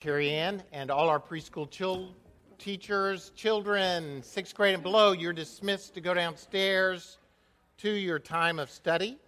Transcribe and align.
Carrie 0.00 0.30
Ann, 0.30 0.62
and 0.72 0.90
all 0.90 1.10
our 1.10 1.20
preschool 1.20 1.70
chil- 1.70 2.14
teachers, 2.58 3.32
children, 3.36 4.22
sixth 4.22 4.54
grade 4.54 4.72
and 4.72 4.82
below, 4.82 5.12
you're 5.12 5.34
dismissed 5.34 5.92
to 5.92 6.00
go 6.00 6.14
downstairs 6.14 7.18
to 7.76 7.90
your 7.90 8.18
time 8.18 8.58
of 8.58 8.70
study. 8.70 9.18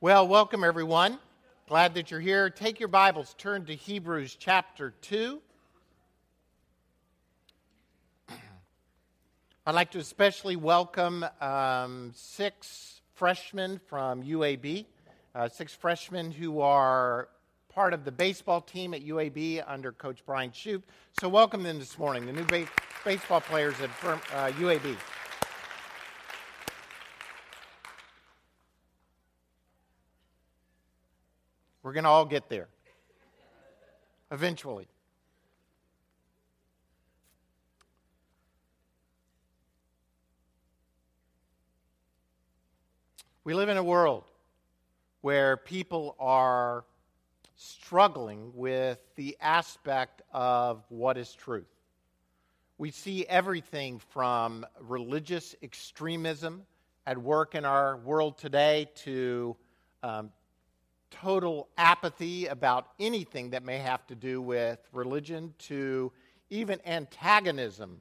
Well, 0.00 0.28
welcome 0.28 0.62
everyone. 0.62 1.18
Glad 1.66 1.94
that 1.94 2.12
you're 2.12 2.20
here. 2.20 2.48
Take 2.48 2.78
your 2.78 2.88
Bibles, 2.88 3.34
turn 3.36 3.64
to 3.64 3.74
Hebrews 3.74 4.36
chapter 4.38 4.94
2. 5.00 5.42
I'd 9.66 9.74
like 9.74 9.90
to 9.90 9.98
especially 9.98 10.54
welcome 10.54 11.24
um, 11.40 12.12
six 12.14 13.00
freshmen 13.16 13.80
from 13.88 14.22
UAB 14.22 14.86
uh, 15.34 15.48
six 15.48 15.74
freshmen 15.74 16.30
who 16.30 16.60
are 16.60 17.28
part 17.68 17.94
of 17.94 18.04
the 18.04 18.12
baseball 18.12 18.60
team 18.60 18.92
at 18.94 19.04
UAB 19.04 19.64
under 19.66 19.92
Coach 19.92 20.22
Brian 20.26 20.52
Shoop. 20.52 20.84
So, 21.20 21.28
welcome 21.28 21.62
them 21.62 21.78
this 21.78 21.98
morning, 21.98 22.26
the 22.26 22.32
new 22.32 22.44
ba- 22.44 22.68
baseball 23.04 23.40
players 23.40 23.74
at 23.80 23.90
uh, 24.04 24.52
UAB. 24.52 24.96
We're 31.82 31.92
going 31.92 32.04
to 32.04 32.10
all 32.10 32.24
get 32.24 32.48
there 32.48 32.68
eventually. 34.30 34.86
We 43.44 43.54
live 43.54 43.68
in 43.68 43.76
a 43.76 43.82
world 43.82 44.24
where 45.22 45.56
people 45.56 46.14
are 46.20 46.84
struggling 47.56 48.52
with 48.54 48.98
the 49.16 49.36
aspect 49.40 50.22
of 50.32 50.84
what 50.88 51.16
is 51.16 51.32
truth. 51.32 51.66
We 52.76 52.90
see 52.90 53.24
everything 53.26 54.00
from 54.10 54.66
religious 54.80 55.54
extremism 55.62 56.62
at 57.06 57.18
work 57.18 57.54
in 57.54 57.64
our 57.64 57.96
world 57.98 58.38
today 58.38 58.88
to 58.96 59.56
um, 60.02 60.30
total 61.10 61.68
apathy 61.78 62.46
about 62.46 62.88
anything 62.98 63.50
that 63.50 63.62
may 63.62 63.78
have 63.78 64.04
to 64.08 64.16
do 64.16 64.42
with 64.42 64.78
religion 64.92 65.54
to 65.58 66.10
even 66.50 66.80
antagonism 66.84 68.00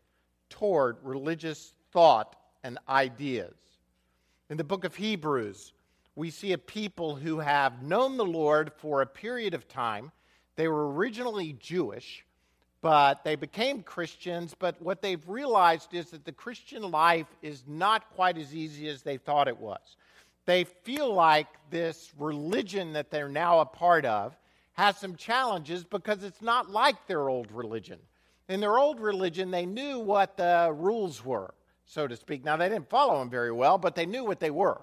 toward 0.50 0.98
religious 1.04 1.74
thought 1.92 2.36
and 2.64 2.80
ideas. 2.90 3.56
In 4.50 4.58
the 4.58 4.64
book 4.64 4.84
of 4.84 4.96
Hebrews, 4.96 5.74
we 6.16 6.30
see 6.30 6.54
a 6.54 6.58
people 6.58 7.16
who 7.16 7.40
have 7.40 7.84
known 7.84 8.18
the 8.18 8.26
Lord 8.26 8.72
for 8.78 9.02
a 9.02 9.06
period 9.06 9.54
of 9.54 9.68
time. 9.68 10.12
They 10.56 10.68
were 10.68 10.92
originally 10.92 11.54
Jewish, 11.54 12.26
but 12.82 13.24
they 13.24 13.36
became 13.36 13.84
Christians. 13.84 14.54
But 14.58 14.82
what 14.82 15.02
they've 15.02 15.28
realized 15.28 15.94
is 15.94 16.12
that 16.12 16.26
the 16.26 16.32
Christian 16.32 16.92
life 16.92 17.28
is 17.42 17.64
not 17.68 18.10
quite 18.12 18.38
as 18.38 18.54
easy 18.54 18.90
as 18.90 19.02
they 19.02 19.18
thought 19.18 19.48
it 19.48 19.58
was. 19.58 19.96
They 20.46 20.64
feel 20.64 21.14
like 21.14 21.48
this 21.70 22.12
religion 22.18 22.94
that 22.94 23.10
they're 23.10 23.30
now 23.30 23.60
a 23.60 23.66
part 23.66 24.06
of 24.06 24.36
has 24.74 24.98
some 24.98 25.16
challenges 25.16 25.84
because 25.84 26.24
it's 26.24 26.42
not 26.42 26.70
like 26.70 27.08
their 27.08 27.30
old 27.30 27.52
religion. 27.52 28.00
In 28.50 28.60
their 28.60 28.78
old 28.78 29.00
religion, 29.00 29.52
they 29.52 29.66
knew 29.66 30.00
what 30.00 30.36
the 30.36 30.74
rules 30.76 31.24
were, 31.24 31.54
so 31.86 32.08
to 32.08 32.18
speak. 32.18 32.44
Now, 32.44 32.58
they 32.58 32.68
didn't 32.68 32.90
follow 32.90 33.20
them 33.20 33.30
very 33.30 33.52
well, 33.52 33.78
but 33.78 33.96
they 33.96 34.06
knew 34.06 34.26
what 34.26 34.40
they 34.40 34.50
were. 34.50 34.82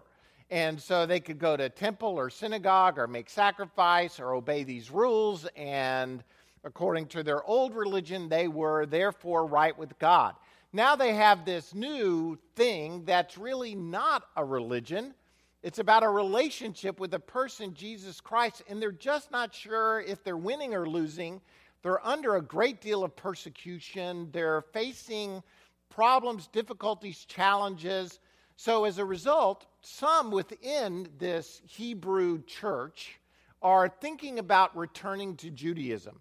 And 0.51 0.81
so 0.81 1.05
they 1.05 1.21
could 1.21 1.39
go 1.39 1.57
to 1.57 1.69
temple 1.69 2.19
or 2.19 2.31
synagogue 2.31 2.99
or 2.99 3.07
make 3.07 3.29
sacrifice 3.29 4.19
or 4.19 4.33
obey 4.33 4.65
these 4.65 4.91
rules. 4.91 5.47
And 5.57 6.25
according 6.65 7.07
to 7.09 7.23
their 7.23 7.45
old 7.45 7.75
religion, 7.75 8.29
they 8.29 8.49
were 8.49 8.87
therefore 8.87 9.47
right 9.47 9.77
with 9.77 9.99
God. 9.99 10.35
Now 10.73 10.97
they 10.97 11.15
have 11.15 11.45
this 11.45 11.75
new 11.75 12.39
thing 12.55 13.05
that's 13.05 13.39
really 13.39 13.75
not 13.75 14.25
a 14.37 14.45
religion. 14.45 15.15
It's 15.63 15.79
about 15.79 16.03
a 16.03 16.09
relationship 16.09 17.01
with 17.01 17.11
the 17.11 17.19
person, 17.19 17.75
Jesus 17.75 18.21
Christ, 18.21 18.63
and 18.69 18.81
they're 18.81 18.93
just 18.93 19.31
not 19.31 19.55
sure 19.55 20.01
if 20.01 20.23
they're 20.23 20.37
winning 20.37 20.75
or 20.75 20.89
losing. 20.89 21.41
They're 21.83 22.07
under 22.07 22.37
a 22.37 22.43
great 22.43 22.81
deal 22.81 23.03
of 23.03 23.17
persecution. 23.17 24.29
They're 24.33 24.63
facing 24.73 25.43
problems, 25.91 26.47
difficulties, 26.49 27.25
challenges. 27.25 28.21
So, 28.61 28.87
as 28.87 28.99
a 28.99 29.05
result, 29.05 29.67
some 29.83 30.33
within 30.33 31.09
this 31.17 31.63
Hebrew 31.65 32.43
church 32.43 33.21
are 33.63 33.89
thinking 33.89 34.41
about 34.41 34.77
returning 34.77 35.37
to 35.37 35.51
Judaism. 35.51 36.19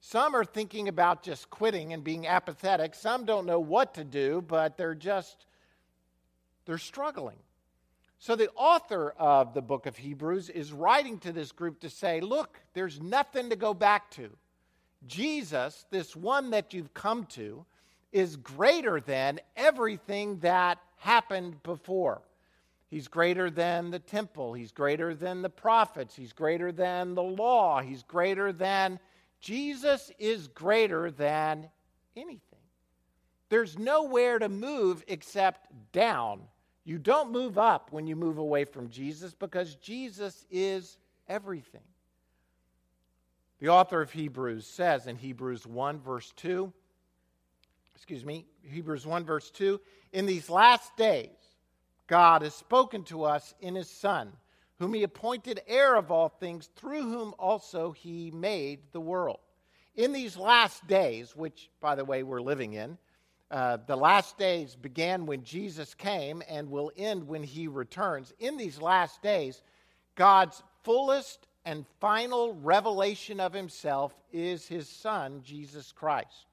Some 0.00 0.34
are 0.34 0.46
thinking 0.46 0.88
about 0.88 1.22
just 1.22 1.50
quitting 1.50 1.92
and 1.92 2.02
being 2.02 2.26
apathetic. 2.26 2.94
Some 2.94 3.26
don't 3.26 3.44
know 3.44 3.60
what 3.60 3.92
to 3.94 4.04
do, 4.04 4.40
but 4.40 4.78
they're 4.78 4.94
just 4.94 5.44
they're 6.64 6.78
struggling. 6.78 7.36
So 8.18 8.34
the 8.34 8.48
author 8.56 9.10
of 9.18 9.52
the 9.52 9.60
book 9.60 9.84
of 9.84 9.98
Hebrews 9.98 10.48
is 10.48 10.72
writing 10.72 11.18
to 11.18 11.32
this 11.32 11.52
group 11.52 11.80
to 11.80 11.90
say, 11.90 12.22
look, 12.22 12.58
there's 12.72 12.98
nothing 12.98 13.50
to 13.50 13.56
go 13.56 13.74
back 13.74 14.10
to. 14.12 14.30
Jesus, 15.06 15.84
this 15.90 16.16
one 16.16 16.48
that 16.52 16.72
you've 16.72 16.94
come 16.94 17.26
to, 17.32 17.66
is 18.14 18.36
greater 18.36 19.00
than 19.00 19.40
everything 19.56 20.38
that 20.38 20.78
happened 20.98 21.60
before. 21.64 22.22
He's 22.88 23.08
greater 23.08 23.50
than 23.50 23.90
the 23.90 23.98
temple. 23.98 24.54
He's 24.54 24.70
greater 24.70 25.16
than 25.16 25.42
the 25.42 25.50
prophets. 25.50 26.14
He's 26.14 26.32
greater 26.32 26.70
than 26.70 27.16
the 27.16 27.24
law. 27.24 27.80
He's 27.80 28.04
greater 28.04 28.52
than. 28.52 29.00
Jesus 29.40 30.12
is 30.20 30.46
greater 30.46 31.10
than 31.10 31.68
anything. 32.14 32.40
There's 33.48 33.76
nowhere 33.76 34.38
to 34.38 34.48
move 34.48 35.02
except 35.08 35.66
down. 35.90 36.42
You 36.84 36.98
don't 36.98 37.32
move 37.32 37.58
up 37.58 37.90
when 37.90 38.06
you 38.06 38.14
move 38.14 38.38
away 38.38 38.64
from 38.64 38.90
Jesus 38.90 39.34
because 39.34 39.74
Jesus 39.74 40.46
is 40.52 40.98
everything. 41.28 41.82
The 43.58 43.70
author 43.70 44.00
of 44.00 44.12
Hebrews 44.12 44.66
says 44.68 45.08
in 45.08 45.16
Hebrews 45.16 45.66
1, 45.66 45.98
verse 45.98 46.32
2, 46.36 46.72
excuse 47.94 48.24
me, 48.24 48.46
Hebrews 48.62 49.06
1, 49.06 49.24
verse 49.24 49.50
2, 49.50 49.80
in 50.12 50.26
these 50.26 50.50
last 50.50 50.96
days, 50.96 51.30
God 52.06 52.42
has 52.42 52.54
spoken 52.54 53.04
to 53.04 53.24
us 53.24 53.54
in 53.60 53.74
his 53.74 53.88
Son, 53.88 54.32
whom 54.78 54.94
he 54.94 55.02
appointed 55.04 55.60
heir 55.66 55.96
of 55.96 56.10
all 56.10 56.28
things, 56.28 56.68
through 56.76 57.02
whom 57.02 57.34
also 57.38 57.92
he 57.92 58.30
made 58.30 58.80
the 58.92 59.00
world. 59.00 59.38
In 59.96 60.12
these 60.12 60.36
last 60.36 60.86
days, 60.86 61.36
which, 61.36 61.70
by 61.80 61.94
the 61.94 62.04
way, 62.04 62.22
we're 62.22 62.40
living 62.40 62.74
in, 62.74 62.98
uh, 63.50 63.78
the 63.86 63.96
last 63.96 64.36
days 64.36 64.74
began 64.74 65.26
when 65.26 65.44
Jesus 65.44 65.94
came 65.94 66.42
and 66.48 66.70
will 66.70 66.90
end 66.96 67.28
when 67.28 67.42
he 67.42 67.68
returns. 67.68 68.32
In 68.40 68.56
these 68.56 68.80
last 68.80 69.22
days, 69.22 69.62
God's 70.16 70.62
fullest 70.82 71.46
and 71.64 71.86
final 72.00 72.54
revelation 72.54 73.40
of 73.40 73.52
himself 73.52 74.14
is 74.32 74.66
his 74.66 74.88
Son, 74.88 75.42
Jesus 75.44 75.92
Christ. 75.92 76.46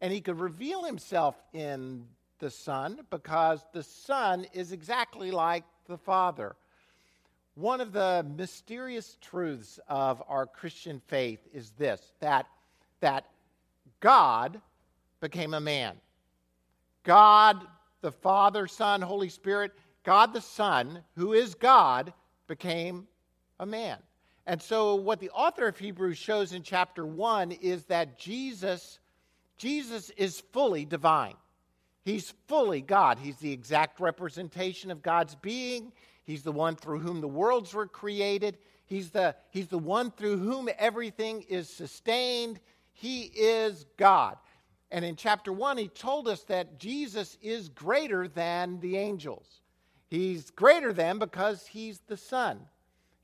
And 0.00 0.12
he 0.12 0.20
could 0.20 0.40
reveal 0.40 0.84
himself 0.84 1.36
in 1.52 2.06
the 2.38 2.50
Son 2.50 3.00
because 3.10 3.64
the 3.72 3.82
Son 3.82 4.46
is 4.52 4.72
exactly 4.72 5.30
like 5.30 5.64
the 5.86 5.98
Father. 5.98 6.56
One 7.54 7.80
of 7.80 7.92
the 7.92 8.24
mysterious 8.36 9.18
truths 9.20 9.78
of 9.88 10.22
our 10.28 10.46
Christian 10.46 11.00
faith 11.06 11.40
is 11.52 11.70
this 11.72 12.00
that, 12.20 12.46
that 13.00 13.26
God 14.00 14.60
became 15.20 15.54
a 15.54 15.60
man. 15.60 15.96
God, 17.02 17.66
the 18.00 18.12
Father, 18.12 18.66
Son, 18.66 19.02
Holy 19.02 19.28
Spirit, 19.28 19.72
God 20.04 20.32
the 20.32 20.40
Son, 20.40 21.02
who 21.16 21.32
is 21.32 21.54
God, 21.54 22.12
became 22.46 23.06
a 23.58 23.66
man. 23.66 23.98
And 24.46 24.60
so, 24.60 24.94
what 24.94 25.20
the 25.20 25.30
author 25.30 25.68
of 25.68 25.78
Hebrews 25.78 26.18
shows 26.18 26.52
in 26.52 26.62
chapter 26.62 27.06
1 27.06 27.52
is 27.52 27.84
that 27.84 28.18
Jesus, 28.18 28.98
Jesus 29.60 30.08
is 30.16 30.40
fully 30.54 30.86
divine. 30.86 31.34
He's 32.02 32.32
fully 32.48 32.80
God. 32.80 33.18
He's 33.18 33.36
the 33.36 33.52
exact 33.52 34.00
representation 34.00 34.90
of 34.90 35.02
God's 35.02 35.34
being. 35.34 35.92
He's 36.24 36.42
the 36.42 36.50
one 36.50 36.76
through 36.76 37.00
whom 37.00 37.20
the 37.20 37.28
worlds 37.28 37.74
were 37.74 37.86
created. 37.86 38.56
He's 38.86 39.10
the, 39.10 39.36
he's 39.50 39.68
the 39.68 39.78
one 39.78 40.12
through 40.12 40.38
whom 40.38 40.70
everything 40.78 41.42
is 41.42 41.68
sustained. 41.68 42.58
He 42.94 43.24
is 43.24 43.84
God. 43.98 44.38
And 44.90 45.04
in 45.04 45.14
chapter 45.14 45.52
1, 45.52 45.76
he 45.76 45.88
told 45.88 46.26
us 46.26 46.42
that 46.44 46.78
Jesus 46.78 47.36
is 47.42 47.68
greater 47.68 48.28
than 48.28 48.80
the 48.80 48.96
angels. 48.96 49.60
He's 50.08 50.50
greater 50.50 50.94
than 50.94 51.18
because 51.18 51.66
he's 51.66 51.98
the 52.06 52.16
Son. 52.16 52.60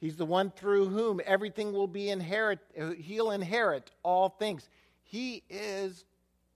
He's 0.00 0.16
the 0.16 0.26
one 0.26 0.50
through 0.50 0.88
whom 0.88 1.22
everything 1.24 1.72
will 1.72 1.88
be 1.88 2.10
inherit, 2.10 2.58
uh, 2.78 2.90
he'll 2.90 3.30
inherit 3.30 3.90
all 4.02 4.28
things. 4.28 4.68
He 5.02 5.42
is 5.48 6.04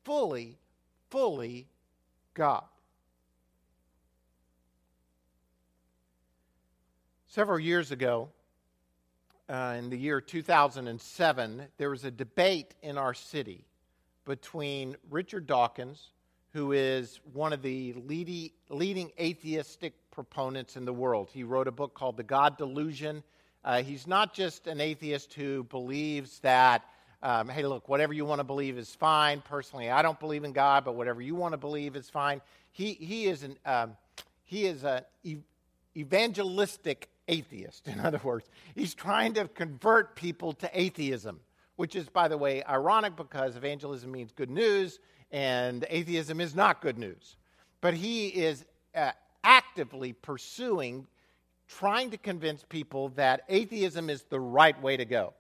fully, 0.05 0.59
fully 1.11 1.67
God. 2.35 2.65
Several 7.27 7.61
years 7.61 7.93
ago, 7.93 8.29
uh, 9.49 9.77
in 9.79 9.91
the 9.91 9.97
year 9.97 10.21
2007, 10.21 11.63
there 11.77 11.91
was 11.91 12.05
a 12.05 12.11
debate 12.11 12.75
in 12.83 12.99
our 12.99 13.15
city 13.15 13.65
between 14.25 14.97
Richard 15.11 15.47
Dawkins, 15.47 16.11
who 16.53 16.73
is 16.73 17.21
one 17.33 17.53
of 17.53 17.63
the 17.63 17.93
leading, 17.95 19.11
atheistic 19.21 19.95
proponents 20.11 20.77
in 20.77 20.85
the 20.85 20.93
world. 20.93 21.31
He 21.33 21.45
wrote 21.45 21.69
a 21.69 21.73
book 21.73 21.95
called 21.95 22.17
The 22.17 22.23
God 22.23 22.59
Delusion. 22.59 23.23
Uh, 23.65 23.83
he's 23.83 24.07
not 24.07 24.35
just 24.35 24.67
an 24.67 24.81
atheist 24.81 25.35
who 25.35 25.65
believes 25.65 26.41
that, 26.41 26.85
um, 27.23 27.49
hey, 27.49 27.67
look, 27.67 27.89
whatever 27.89 28.13
you 28.13 28.25
want 28.25 28.41
to 28.41 28.45
believe 28.45 28.79
is 28.79 28.95
fine. 28.95 29.43
Personally, 29.43 29.91
I 29.91 30.03
don't 30.03 30.19
believe 30.19 30.45
in 30.45 30.53
God, 30.53 30.85
but 30.85 30.95
whatever 30.95 31.21
you 31.21 31.35
want 31.35 31.53
to 31.53 31.59
believe 31.59 31.97
is 31.97 32.09
fine. 32.09 32.41
He, 32.73 32.95
he 32.95 33.27
is 33.27 33.43
an 33.43 33.57
um, 33.67 33.97
he 34.45 34.67
is 34.67 34.83
an 34.83 35.03
evangelistic 35.97 37.09
atheist. 37.29 37.87
In 37.89 38.01
other 38.01 38.21
words, 38.23 38.49
he's 38.75 38.95
trying 38.95 39.35
to 39.35 39.47
convert 39.49 40.17
people 40.17 40.55
to 40.55 40.71
atheism, 40.73 41.41
which 41.77 41.95
is, 41.95 42.09
by 42.09 42.27
the 42.27 42.37
way, 42.37 42.65
ironic 42.65 43.17
because 43.17 43.57
evangelism 43.57 44.11
means 44.11 44.33
good 44.33 44.51
news 44.51 44.99
and 45.31 45.87
atheism 45.89 46.41
is 46.41 46.55
not 46.55 46.83
good 46.83 46.99
news. 46.99 47.37
But 47.81 47.95
he 47.95 48.29
is 48.29 48.65
uh, 48.95 49.13
actively 49.45 50.13
pursuing, 50.13 51.07
trying 51.69 52.11
to 52.11 52.19
convince 52.19 52.65
people 52.69 53.11
that 53.11 53.45
atheism 53.49 54.11
is 54.11 54.25
the 54.25 54.41
right 54.41 54.81
way 54.83 54.97
to 54.97 55.05
go. 55.05 55.33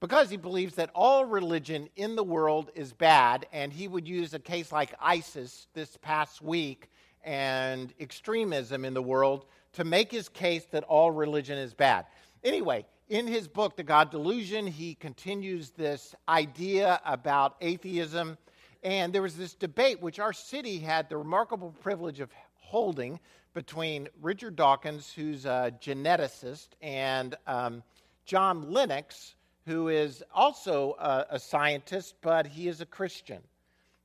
Because 0.00 0.28
he 0.28 0.36
believes 0.36 0.74
that 0.74 0.90
all 0.94 1.24
religion 1.24 1.88
in 1.96 2.16
the 2.16 2.22
world 2.22 2.70
is 2.74 2.92
bad, 2.92 3.46
and 3.52 3.72
he 3.72 3.88
would 3.88 4.06
use 4.06 4.34
a 4.34 4.38
case 4.38 4.70
like 4.70 4.94
ISIS 5.00 5.68
this 5.72 5.96
past 6.02 6.42
week 6.42 6.90
and 7.24 7.94
extremism 7.98 8.84
in 8.84 8.94
the 8.94 9.02
world 9.02 9.46
to 9.72 9.84
make 9.84 10.12
his 10.12 10.28
case 10.28 10.64
that 10.70 10.84
all 10.84 11.10
religion 11.10 11.58
is 11.58 11.72
bad. 11.74 12.06
Anyway, 12.44 12.84
in 13.08 13.26
his 13.26 13.48
book, 13.48 13.76
The 13.76 13.82
God 13.82 14.10
Delusion, 14.10 14.66
he 14.66 14.94
continues 14.94 15.70
this 15.70 16.14
idea 16.28 17.00
about 17.04 17.56
atheism. 17.60 18.36
And 18.82 19.12
there 19.12 19.22
was 19.22 19.36
this 19.36 19.54
debate, 19.54 20.00
which 20.00 20.18
our 20.18 20.32
city 20.32 20.78
had 20.78 21.08
the 21.08 21.16
remarkable 21.16 21.74
privilege 21.82 22.20
of 22.20 22.30
holding 22.54 23.18
between 23.54 24.08
Richard 24.20 24.56
Dawkins, 24.56 25.12
who's 25.12 25.46
a 25.46 25.72
geneticist, 25.80 26.68
and 26.82 27.34
um, 27.46 27.82
John 28.26 28.70
Lennox, 28.70 29.34
who 29.66 29.88
is 29.88 30.22
also 30.32 30.96
a, 30.98 31.26
a 31.30 31.38
scientist, 31.38 32.14
but 32.22 32.46
he 32.46 32.68
is 32.68 32.80
a 32.80 32.86
Christian. 32.86 33.42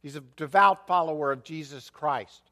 He's 0.01 0.15
a 0.15 0.21
devout 0.35 0.87
follower 0.87 1.31
of 1.31 1.43
Jesus 1.43 1.89
Christ 1.89 2.51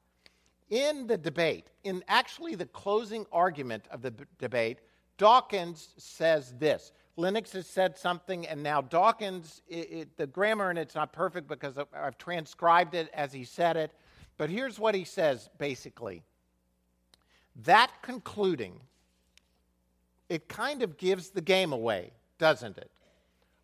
in 0.70 1.08
the 1.08 1.18
debate, 1.18 1.68
in 1.84 2.04
actually 2.08 2.56
the 2.56 2.66
closing 2.68 3.26
argument 3.32 3.86
of 3.92 4.02
the 4.02 4.12
b- 4.12 4.26
debate, 4.38 4.80
Dawkins 5.18 5.94
says 5.98 6.54
this. 6.60 6.92
Lennox 7.18 7.52
has 7.54 7.68
said 7.68 7.98
something, 7.98 8.48
and 8.48 8.64
now 8.64 8.82
Dawkins, 8.82 9.62
it, 9.68 9.92
it, 9.92 10.18
the 10.18 10.28
grammar 10.28 10.72
in 10.72 10.78
it's 10.78 10.96
not 10.96 11.12
perfect 11.12 11.48
because 11.48 11.78
I've 11.94 12.18
transcribed 12.18 12.96
it 12.96 13.10
as 13.14 13.34
he 13.34 13.44
said 13.44 13.76
it. 13.76 13.92
But 14.38 14.50
here's 14.50 14.80
what 14.80 14.96
he 14.96 15.04
says 15.04 15.50
basically 15.58 16.24
that 17.64 17.92
concluding, 18.02 18.80
it 20.30 20.48
kind 20.48 20.82
of 20.82 20.98
gives 20.98 21.32
the 21.32 21.42
game 21.42 21.74
away, 21.74 22.12
doesn't 22.38 22.78
it? 22.78 22.90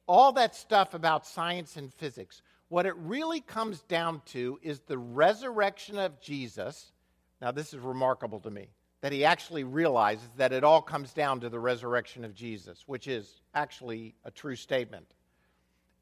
All 0.08 0.32
that 0.34 0.56
stuff 0.56 0.94
about 0.94 1.26
science 1.26 1.78
and 1.78 1.94
physics. 1.94 2.42
What 2.70 2.86
it 2.86 2.96
really 2.98 3.42
comes 3.42 3.82
down 3.82 4.22
to 4.28 4.60
is 4.62 4.82
the 4.82 4.98
resurrection 4.98 5.98
of 5.98 6.20
Jesus 6.20 6.92
now, 7.42 7.52
this 7.52 7.74
is 7.74 7.80
remarkable 7.80 8.40
to 8.42 8.50
me 8.50 8.70
that 9.02 9.12
he 9.12 9.24
actually 9.24 9.64
realizes 9.64 10.28
that 10.36 10.52
it 10.52 10.64
all 10.64 10.82
comes 10.82 11.14
down 11.14 11.40
to 11.42 11.50
the 11.50 11.60
resurrection 11.60 12.26
of 12.26 12.34
Jesus, 12.34 12.86
which 12.88 13.08
is 13.08 13.42
actually 13.54 14.16
a 14.24 14.32
true 14.32 14.56
statement. 14.56 15.06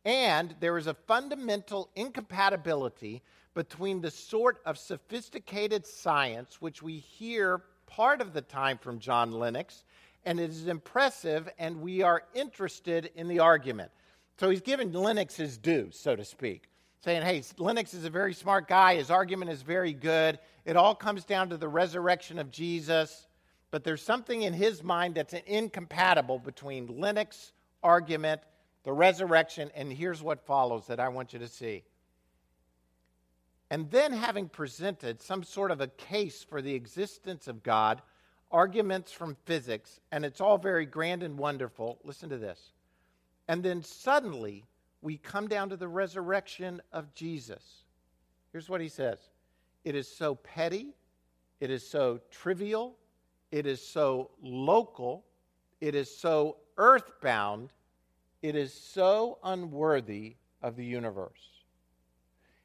And 0.05 0.55
there 0.61 0.77
is 0.77 0.87
a 0.87 0.93
fundamental 0.93 1.89
incompatibility 1.95 3.21
between 3.55 3.99
the 3.99 4.11
sort 4.11 4.61
of 4.65 4.77
sophisticated 4.77 5.85
science 5.85 6.61
which 6.61 6.81
we 6.81 6.97
hear 6.97 7.63
part 7.87 8.21
of 8.21 8.31
the 8.31 8.41
time 8.41 8.77
from 8.77 8.99
John 8.99 9.31
Lennox, 9.31 9.83
and 10.25 10.39
it 10.39 10.49
is 10.49 10.67
impressive, 10.67 11.49
and 11.57 11.81
we 11.81 12.01
are 12.01 12.23
interested 12.33 13.11
in 13.15 13.27
the 13.27 13.39
argument. 13.39 13.91
So 14.39 14.49
he's 14.49 14.61
given 14.61 14.91
Lennox 14.91 15.35
his 15.35 15.57
due, 15.57 15.89
so 15.91 16.15
to 16.15 16.25
speak 16.25 16.69
saying, 17.03 17.21
hey, 17.21 17.43
Lennox 17.57 17.93
is 17.93 18.05
a 18.05 18.09
very 18.09 18.33
smart 18.33 18.67
guy. 18.67 18.95
His 18.95 19.11
argument 19.11 19.51
is 19.51 19.61
very 19.61 19.91
good. 19.91 20.39
It 20.63 20.77
all 20.77 20.95
comes 20.95 21.25
down 21.25 21.49
to 21.49 21.57
the 21.57 21.67
resurrection 21.67 22.39
of 22.39 22.49
Jesus. 22.49 23.27
But 23.71 23.83
there's 23.83 24.01
something 24.01 24.43
in 24.43 24.53
his 24.53 24.83
mind 24.83 25.15
that's 25.15 25.33
incompatible 25.33 26.39
between 26.39 26.99
Lennox' 26.99 27.51
argument, 27.81 28.41
the 28.83 28.93
resurrection, 28.93 29.69
and 29.75 29.91
here's 29.91 30.23
what 30.23 30.45
follows 30.45 30.87
that 30.87 30.99
I 30.99 31.09
want 31.09 31.33
you 31.33 31.39
to 31.39 31.47
see. 31.47 31.83
And 33.69 33.89
then, 33.89 34.13
having 34.13 34.47
presented 34.47 35.21
some 35.21 35.43
sort 35.43 35.71
of 35.71 35.81
a 35.81 35.87
case 35.87 36.45
for 36.47 36.61
the 36.61 36.75
existence 36.75 37.47
of 37.47 37.63
God, 37.63 38.01
arguments 38.53 39.11
from 39.11 39.35
physics, 39.45 39.99
and 40.11 40.23
it's 40.23 40.39
all 40.39 40.57
very 40.57 40.85
grand 40.85 41.23
and 41.23 41.37
wonderful, 41.37 41.99
listen 42.03 42.29
to 42.29 42.37
this. 42.37 42.71
And 43.47 43.63
then 43.63 43.83
suddenly, 43.83 44.63
we 45.01 45.17
come 45.17 45.47
down 45.47 45.69
to 45.69 45.75
the 45.75 45.87
resurrection 45.87 46.81
of 46.93 47.13
Jesus. 47.13 47.83
Here's 48.51 48.69
what 48.69 48.79
he 48.79 48.87
says 48.87 49.17
it 49.83 49.95
is 49.95 50.07
so 50.07 50.35
petty, 50.35 50.93
it 51.59 51.69
is 51.69 51.85
so 51.85 52.21
trivial, 52.31 52.95
it 53.51 53.65
is 53.65 53.85
so 53.85 54.31
local, 54.41 55.25
it 55.81 55.95
is 55.95 56.15
so 56.15 56.57
earthbound, 56.77 57.73
it 58.41 58.55
is 58.55 58.73
so 58.73 59.39
unworthy 59.43 60.35
of 60.61 60.75
the 60.75 60.85
universe. 60.85 61.49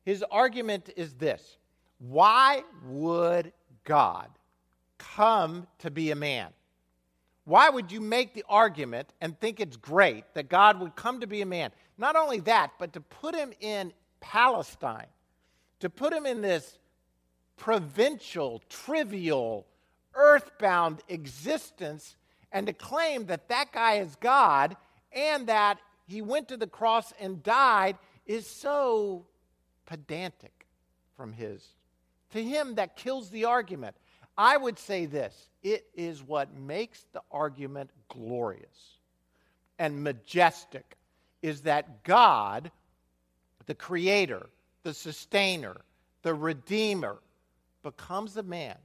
His 0.04 0.22
argument 0.30 0.90
is 0.96 1.14
this 1.14 1.56
why 1.98 2.62
would 2.84 3.52
God 3.84 4.28
come 4.98 5.66
to 5.78 5.90
be 5.90 6.10
a 6.10 6.16
man? 6.16 6.48
Why 7.44 7.70
would 7.70 7.90
you 7.90 8.00
make 8.00 8.34
the 8.34 8.44
argument 8.48 9.12
and 9.20 9.38
think 9.40 9.58
it's 9.58 9.76
great 9.76 10.24
that 10.34 10.50
God 10.50 10.80
would 10.80 10.96
come 10.96 11.20
to 11.20 11.26
be 11.26 11.40
a 11.40 11.46
man? 11.46 11.70
Not 11.96 12.14
only 12.14 12.40
that, 12.40 12.72
but 12.78 12.92
to 12.92 13.00
put 13.00 13.34
him 13.34 13.52
in 13.60 13.92
Palestine, 14.20 15.06
to 15.80 15.88
put 15.88 16.12
him 16.12 16.26
in 16.26 16.42
this 16.42 16.78
provincial, 17.56 18.62
trivial, 18.68 19.66
earthbound 20.14 21.00
existence, 21.08 22.16
and 22.52 22.66
to 22.66 22.72
claim 22.72 23.26
that 23.26 23.48
that 23.48 23.72
guy 23.72 23.94
is 23.94 24.14
God 24.16 24.76
and 25.12 25.46
that 25.46 25.78
he 26.06 26.22
went 26.22 26.48
to 26.48 26.56
the 26.56 26.66
cross 26.66 27.12
and 27.20 27.42
died 27.42 27.96
is 28.26 28.46
so 28.46 29.26
pedantic 29.86 30.66
from 31.16 31.32
his. 31.32 31.66
To 32.32 32.42
him, 32.42 32.74
that 32.74 32.96
kills 32.96 33.30
the 33.30 33.46
argument. 33.46 33.96
I 34.38 34.56
would 34.56 34.78
say 34.78 35.06
this 35.06 35.48
it 35.64 35.86
is 35.94 36.22
what 36.22 36.56
makes 36.56 37.04
the 37.12 37.22
argument 37.32 37.90
glorious 38.08 38.98
and 39.80 40.04
majestic 40.04 40.96
is 41.42 41.62
that 41.62 42.04
God, 42.04 42.70
the 43.66 43.74
creator, 43.74 44.46
the 44.84 44.94
sustainer, 44.94 45.76
the 46.22 46.34
redeemer, 46.34 47.18
becomes 47.82 48.36
a 48.36 48.42
man 48.44 48.76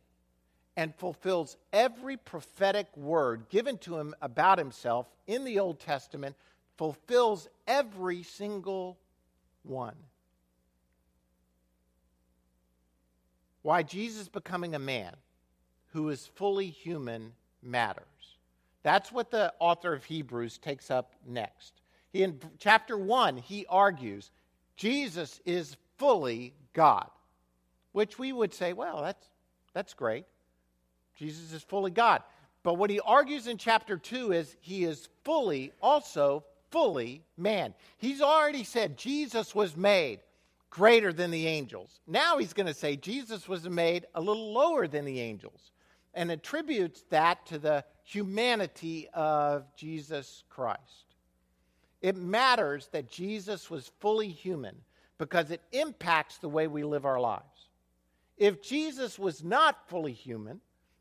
and 0.75 0.95
fulfills 0.95 1.55
every 1.71 2.17
prophetic 2.17 2.87
word 2.97 3.47
given 3.49 3.77
to 3.77 3.97
him 3.97 4.15
about 4.21 4.57
himself 4.57 5.05
in 5.27 5.43
the 5.43 5.59
Old 5.59 5.79
Testament, 5.79 6.35
fulfills 6.77 7.47
every 7.67 8.23
single 8.23 8.97
one. 9.61 9.95
Why 13.61 13.83
Jesus 13.83 14.27
becoming 14.27 14.73
a 14.73 14.79
man 14.79 15.15
who 15.93 16.09
is 16.09 16.25
fully 16.35 16.67
human 16.67 17.31
matters. 17.61 18.03
That's 18.81 19.11
what 19.11 19.29
the 19.29 19.53
author 19.59 19.93
of 19.93 20.03
Hebrews 20.03 20.57
takes 20.57 20.89
up 20.89 21.13
next. 21.25 21.81
He, 22.11 22.23
in 22.23 22.39
chapter 22.57 22.97
1, 22.97 23.37
he 23.37 23.65
argues 23.69 24.31
Jesus 24.75 25.39
is 25.45 25.77
fully 25.97 26.55
God, 26.73 27.09
which 27.91 28.17
we 28.17 28.33
would 28.33 28.55
say, 28.55 28.73
well, 28.73 29.03
that's, 29.03 29.25
that's 29.73 29.93
great. 29.93 30.25
Jesus 31.15 31.53
is 31.53 31.61
fully 31.61 31.91
God. 31.91 32.23
But 32.63 32.75
what 32.75 32.89
he 32.89 32.99
argues 32.99 33.45
in 33.45 33.57
chapter 33.57 33.97
2 33.97 34.31
is 34.31 34.57
he 34.61 34.85
is 34.85 35.09
fully, 35.23 35.73
also 35.79 36.43
fully 36.71 37.23
man. 37.37 37.75
He's 37.97 38.21
already 38.21 38.63
said 38.63 38.97
Jesus 38.97 39.53
was 39.53 39.77
made 39.77 40.21
greater 40.71 41.13
than 41.13 41.29
the 41.29 41.45
angels. 41.45 41.99
Now 42.07 42.39
he's 42.39 42.53
going 42.53 42.65
to 42.65 42.73
say 42.73 42.95
Jesus 42.95 43.47
was 43.47 43.69
made 43.69 44.07
a 44.15 44.21
little 44.21 44.53
lower 44.53 44.87
than 44.87 45.05
the 45.05 45.19
angels 45.19 45.69
and 46.13 46.31
attributes 46.31 47.03
that 47.09 47.45
to 47.47 47.57
the 47.57 47.83
humanity 48.03 49.07
of 49.13 49.65
Jesus 49.75 50.43
Christ. 50.49 51.15
It 52.01 52.15
matters 52.15 52.89
that 52.91 53.09
Jesus 53.09 53.69
was 53.69 53.91
fully 53.99 54.29
human 54.29 54.75
because 55.17 55.51
it 55.51 55.61
impacts 55.71 56.37
the 56.37 56.49
way 56.49 56.67
we 56.67 56.83
live 56.83 57.05
our 57.05 57.19
lives. 57.19 57.69
If 58.37 58.61
Jesus 58.61 59.17
was 59.17 59.43
not 59.43 59.87
fully 59.87 60.11
human, 60.11 60.59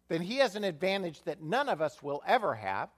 then 0.09 0.21
he 0.21 0.37
has 0.37 0.54
an 0.54 0.64
advantage 0.64 1.23
that 1.23 1.42
none 1.42 1.69
of 1.69 1.81
us 1.81 2.02
will 2.02 2.23
ever 2.26 2.54
have, 2.54 2.90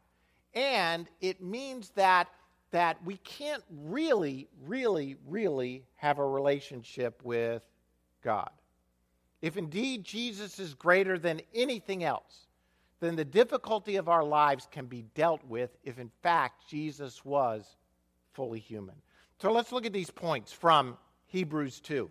And 0.55 1.09
it 1.21 1.43
means 1.43 1.91
that, 1.91 2.29
that 2.71 3.05
we 3.05 3.17
can't 3.19 3.65
really, 3.71 4.49
really, 4.67 5.17
really 5.27 5.85
have 5.97 6.19
a 6.19 6.27
relationship 6.27 7.21
with 7.25 7.63
God. 8.23 8.51
If 9.45 9.59
indeed 9.59 10.05
Jesus 10.05 10.59
is 10.59 10.73
greater 10.73 11.19
than 11.19 11.43
anything 11.55 12.03
else, 12.03 12.47
then 13.01 13.15
the 13.15 13.27
difficulty 13.27 13.97
of 13.97 14.09
our 14.09 14.25
lives 14.25 14.67
can 14.71 14.87
be 14.87 15.03
dealt 15.15 15.45
with 15.45 15.69
if 15.85 15.99
in 15.99 16.11
fact 16.23 16.67
Jesus 16.71 17.23
was 17.27 17.77
fully 18.33 18.59
human. 18.59 18.95
So 19.43 19.53
let's 19.53 19.71
look 19.71 19.85
at 19.85 19.93
these 19.93 20.11
points 20.11 20.51
from 20.51 20.97
Hebrews 21.27 21.81
2, 21.81 22.11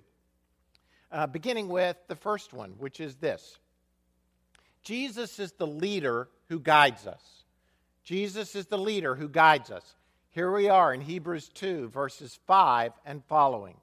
uh, 1.11 1.25
beginning 1.25 1.69
with 1.69 1.97
the 2.07 2.15
first 2.15 2.53
one, 2.53 2.75
which 2.77 2.99
is 2.99 3.15
this 3.15 3.57
Jesus 4.83 5.39
is 5.39 5.53
the 5.53 5.65
leader 5.65 6.29
who 6.49 6.59
guides 6.59 7.07
us. 7.07 7.23
Jesus 8.03 8.53
is 8.55 8.67
the 8.67 8.77
leader 8.77 9.15
who 9.15 9.27
guides 9.27 9.71
us. 9.71 9.95
Here 10.29 10.51
we 10.51 10.69
are 10.69 10.93
in 10.93 11.01
Hebrews 11.01 11.49
2, 11.55 11.89
verses 11.89 12.37
5 12.45 12.91
and 13.07 13.25
following. 13.25 13.77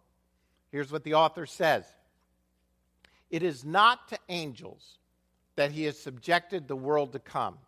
Here's 0.70 0.92
what 0.92 1.02
the 1.02 1.14
author 1.14 1.46
says 1.46 1.84
It 3.30 3.42
is 3.42 3.64
not 3.64 4.08
to 4.08 4.18
angels 4.28 4.98
that 5.56 5.72
he 5.72 5.84
has 5.84 5.98
subjected 5.98 6.66
the 6.66 6.76
world 6.76 7.12
to 7.12 7.18
come, 7.18 7.58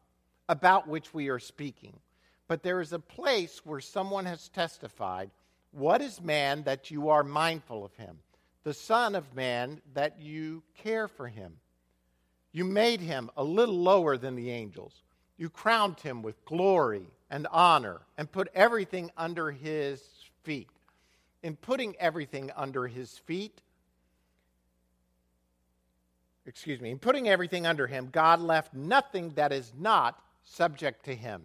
about 0.49 0.89
which 0.89 1.15
we 1.15 1.29
are 1.29 1.39
speaking. 1.39 1.99
But 2.49 2.63
there 2.63 2.81
is 2.81 2.93
a 2.93 2.99
place 2.99 3.65
where 3.65 3.81
someone 3.81 4.27
has 4.27 4.49
testified 4.49 5.31
What 5.71 6.03
is 6.03 6.21
man 6.21 6.65
that 6.65 6.91
you 6.91 7.09
are 7.09 7.25
mindful 7.25 7.83
of 7.83 7.95
him? 7.95 8.19
The 8.65 8.75
Son 8.75 9.15
of 9.15 9.35
Man 9.35 9.81
that 9.95 10.21
you 10.21 10.63
care 10.77 11.09
for 11.09 11.29
him. 11.29 11.55
You 12.53 12.65
made 12.65 13.01
him 13.01 13.31
a 13.37 13.43
little 13.43 13.79
lower 13.79 14.19
than 14.19 14.37
the 14.37 14.51
angels. 14.51 15.03
You 15.39 15.49
crowned 15.49 16.01
him 16.01 16.23
with 16.23 16.45
glory 16.45 17.07
and 17.31 17.47
honor 17.51 18.03
and 18.19 18.31
put 18.31 18.49
everything 18.55 19.11
under 19.17 19.51
his 19.51 20.03
feet. 20.43 20.69
In 21.43 21.57
putting 21.57 21.97
everything 21.97 22.51
under 22.55 22.87
his 22.87 23.19
feet, 23.19 23.63
excuse 26.47 26.81
me, 26.81 26.91
in 26.91 26.99
putting 26.99 27.29
everything 27.29 27.67
under 27.67 27.87
him, 27.87 28.09
God 28.11 28.41
left 28.41 28.75
nothing 28.75 29.31
that 29.31 29.53
is 29.53 29.73
not 29.79 30.21
subject 30.45 31.05
to 31.05 31.15
him. 31.15 31.43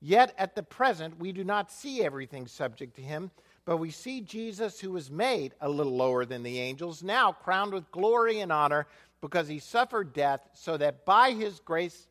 Yet 0.00 0.34
at 0.38 0.54
the 0.54 0.62
present, 0.62 1.18
we 1.18 1.32
do 1.32 1.44
not 1.44 1.70
see 1.70 2.02
everything 2.04 2.46
subject 2.46 2.96
to 2.96 3.02
him, 3.02 3.30
but 3.64 3.78
we 3.78 3.90
see 3.90 4.20
Jesus, 4.20 4.78
who 4.78 4.92
was 4.92 5.10
made 5.10 5.54
a 5.60 5.68
little 5.68 5.96
lower 5.96 6.24
than 6.24 6.42
the 6.42 6.58
angels, 6.58 7.02
now 7.02 7.32
crowned 7.32 7.72
with 7.72 7.90
glory 7.90 8.40
and 8.40 8.52
honor 8.52 8.86
because 9.22 9.48
he 9.48 9.58
suffered 9.58 10.12
death, 10.12 10.40
so 10.52 10.76
that 10.76 11.06
by 11.06 11.30
his 11.30 11.60
grace, 11.60 12.08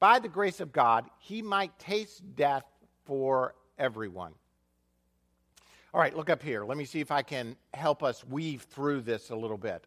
by 0.00 0.18
the 0.18 0.28
grace 0.28 0.58
of 0.58 0.72
God, 0.72 1.04
he 1.18 1.40
might 1.40 1.78
taste 1.78 2.22
death 2.34 2.64
for 3.04 3.54
everyone. 3.78 4.32
All 5.94 6.00
right, 6.00 6.16
look 6.16 6.30
up 6.30 6.42
here. 6.42 6.64
Let 6.64 6.76
me 6.76 6.84
see 6.84 7.00
if 7.00 7.12
I 7.12 7.22
can 7.22 7.56
help 7.72 8.02
us 8.02 8.24
weave 8.24 8.62
through 8.62 9.02
this 9.02 9.30
a 9.30 9.36
little 9.36 9.56
bit. 9.56 9.84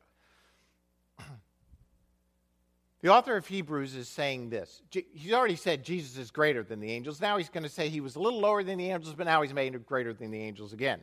The 3.01 3.09
author 3.09 3.35
of 3.35 3.47
Hebrews 3.47 3.95
is 3.95 4.07
saying 4.07 4.49
this. 4.49 4.83
He's 4.91 5.33
already 5.33 5.55
said 5.55 5.83
Jesus 5.83 6.17
is 6.17 6.29
greater 6.29 6.61
than 6.61 6.79
the 6.79 6.91
angels. 6.91 7.19
Now 7.19 7.37
he's 7.37 7.49
going 7.49 7.63
to 7.63 7.69
say 7.69 7.89
he 7.89 7.99
was 7.99 8.15
a 8.15 8.19
little 8.19 8.39
lower 8.39 8.63
than 8.63 8.77
the 8.77 8.91
angels, 8.91 9.15
but 9.15 9.25
now 9.25 9.41
he's 9.41 9.53
made 9.53 9.85
greater 9.87 10.13
than 10.13 10.29
the 10.29 10.41
angels 10.41 10.71
again. 10.71 10.99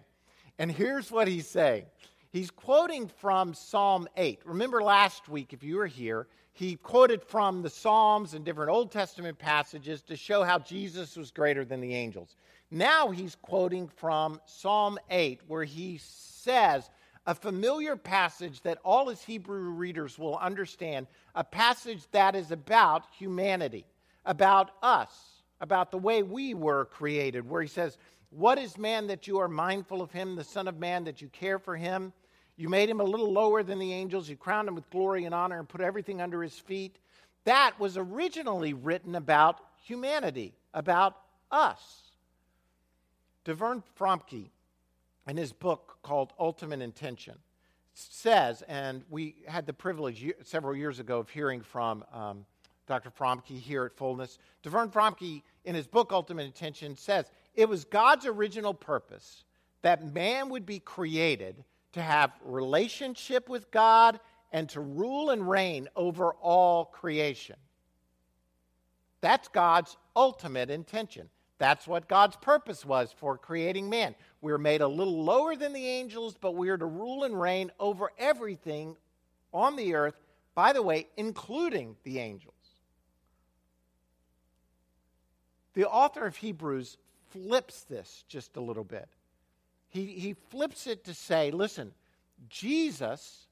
And 0.61 0.71
here's 0.71 1.11
what 1.11 1.27
he's 1.27 1.49
saying 1.49 1.87
he's 2.31 2.51
quoting 2.51 3.09
from 3.09 3.53
Psalm 3.53 4.07
8. 4.17 4.41
Remember 4.45 4.81
last 4.81 5.29
week, 5.29 5.53
if 5.53 5.65
you 5.65 5.77
were 5.77 5.87
here, 5.87 6.29
he 6.53 6.77
quoted 6.77 7.23
from 7.23 7.63
the 7.63 7.71
Psalms 7.71 8.35
and 8.35 8.45
different 8.45 8.71
Old 8.71 8.93
Testament 8.93 9.39
passages 9.39 10.03
to 10.03 10.17
show 10.17 10.45
how 10.45 10.59
Jesus 10.61 11.17
was 11.17 11.33
greater 11.33 11.65
than 11.65 11.81
the 11.81 11.95
angels. 11.95 12.37
Now 12.71 13.11
he's 13.11 13.35
quoting 13.35 13.89
from 13.89 14.41
Psalm 14.45 14.99
8, 15.11 15.41
where 15.49 15.65
he 15.65 15.99
says, 16.01 16.91
a 17.27 17.35
familiar 17.35 17.97
passage 17.97 18.61
that 18.63 18.79
all 18.85 19.09
his 19.09 19.23
Hebrew 19.23 19.71
readers 19.71 20.19
will 20.19 20.37
understand, 20.37 21.07
a 21.35 21.45
passage 21.45 22.03
that 22.13 22.35
is 22.35 22.51
about 22.51 23.05
humanity, 23.17 23.85
about 24.25 24.71
us, 24.83 25.43
about 25.61 25.91
the 25.91 25.99
way 25.99 26.23
we 26.23 26.55
were 26.55 26.87
created, 26.87 27.49
where 27.49 27.63
he 27.63 27.69
says, 27.69 27.99
What 28.31 28.59
is 28.59 28.79
man 28.79 29.07
that 29.09 29.27
you 29.27 29.39
are 29.39 29.49
mindful 29.49 30.03
of 30.03 30.13
him, 30.13 30.37
the 30.37 30.45
Son 30.45 30.69
of 30.69 30.79
Man 30.79 31.05
that 31.05 31.21
you 31.21 31.29
care 31.29 31.59
for 31.59 31.77
him? 31.77 32.13
You 32.57 32.69
made 32.69 32.91
him 32.91 33.01
a 33.01 33.05
little 33.05 33.33
lower 33.33 33.63
than 33.63 33.79
the 33.79 33.93
angels, 33.93 34.29
you 34.29 34.37
crowned 34.37 34.69
him 34.69 34.75
with 34.75 34.91
glory 34.91 35.25
and 35.25 35.35
honor, 35.35 35.59
and 35.59 35.69
put 35.69 35.81
everything 35.81 36.21
under 36.21 36.43
his 36.43 36.59
feet. 36.59 36.99
That 37.45 37.79
was 37.79 37.97
originally 37.97 38.75
written 38.75 39.15
about 39.15 39.61
humanity, 39.85 40.55
about 40.75 41.17
us. 41.51 42.03
DeVern 43.45 43.83
Fromke 43.99 44.51
in 45.29 45.37
his 45.37 45.53
book 45.53 45.99
called 46.03 46.33
Ultimate 46.39 46.81
Intention 46.81 47.35
says, 47.99 48.63
and 48.69 49.03
we 49.11 49.35
had 49.47 49.67
the 49.67 49.73
privilege 49.73 50.25
several 50.45 50.77
years 50.77 51.01
ago 51.01 51.19
of 51.19 51.29
hearing 51.29 51.61
from 51.61 52.05
um, 52.13 52.47
Dr. 52.87 53.11
Fromke 53.11 53.59
here 53.59 53.85
at 53.85 53.97
Fullness. 53.97 54.39
DeVern 54.63 54.91
Fromke, 54.93 55.43
in 55.65 55.75
his 55.75 55.87
book 55.87 56.13
Ultimate 56.13 56.45
Intention, 56.45 56.97
says 56.97 57.27
it 57.55 57.69
was 57.69 57.85
God's 57.85 58.27
original 58.27 58.73
purpose 58.73 59.45
that 59.83 60.13
man 60.13 60.49
would 60.49 60.67
be 60.67 60.79
created 60.79 61.65
to 61.93 62.03
have 62.03 62.33
relationship 62.45 63.49
with 63.49 63.71
God 63.71 64.21
and 64.53 64.69
to 64.71 64.81
rule 64.81 65.31
and 65.31 65.49
reign 65.49 65.89
over 65.97 66.33
all 66.35 66.87
creation. 66.87 67.57
That's 69.21 69.49
God's 69.49 69.97
ultimate 70.15 70.71
intention. 70.71 71.29
That's 71.59 71.89
what 71.89 72.09
God's 72.09 72.37
purpose 72.37 72.85
was 72.85 73.13
for 73.13 73.37
creating 73.37 73.91
man. 73.91 74.15
We 74.41 74.53
are 74.53 74.59
made 74.59 74.81
a 74.81 74.89
little 74.89 75.25
lower 75.25 75.57
than 75.57 75.73
the 75.73 75.87
angels, 75.87 76.37
but 76.41 76.55
we 76.55 76.69
are 76.69 76.79
to 76.79 76.87
rule 76.87 77.25
and 77.25 77.41
reign 77.41 77.73
over 77.81 78.13
everything 78.19 78.97
on 79.53 79.77
the 79.77 79.95
earth, 79.95 80.15
by 80.55 80.73
the 80.73 80.83
way, 80.83 81.09
including 81.17 81.97
the 82.05 82.19
angels. 82.19 82.55
The 85.75 85.89
author 85.89 86.27
of 86.27 86.37
Hebrews 86.37 86.97
flips 87.31 87.83
this 87.83 88.25
just 88.29 88.57
a 88.57 88.61
little 88.61 88.85
bit. 88.85 89.09
He, 89.89 90.07
he 90.07 90.35
flips 90.51 90.87
it 90.87 91.05
to 91.05 91.15
say, 91.15 91.51
listen, 91.51 91.93
Jesus, 92.49 93.47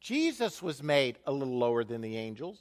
Jesus 0.00 0.62
was 0.62 0.82
made 0.82 1.18
a 1.26 1.32
little 1.32 1.58
lower 1.58 1.84
than 1.84 2.00
the 2.00 2.16
angels. 2.16 2.58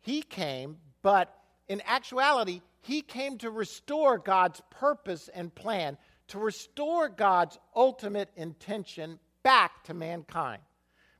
He 0.00 0.22
came, 0.22 0.78
but 1.02 1.36
in 1.68 1.82
actuality, 1.86 2.60
he 2.80 3.00
came 3.00 3.38
to 3.38 3.50
restore 3.50 4.18
God's 4.18 4.60
purpose 4.70 5.28
and 5.34 5.54
plan, 5.54 5.96
to 6.34 6.40
restore 6.40 7.08
God's 7.08 7.56
ultimate 7.76 8.28
intention 8.34 9.20
back 9.44 9.84
to 9.84 9.94
mankind. 9.94 10.60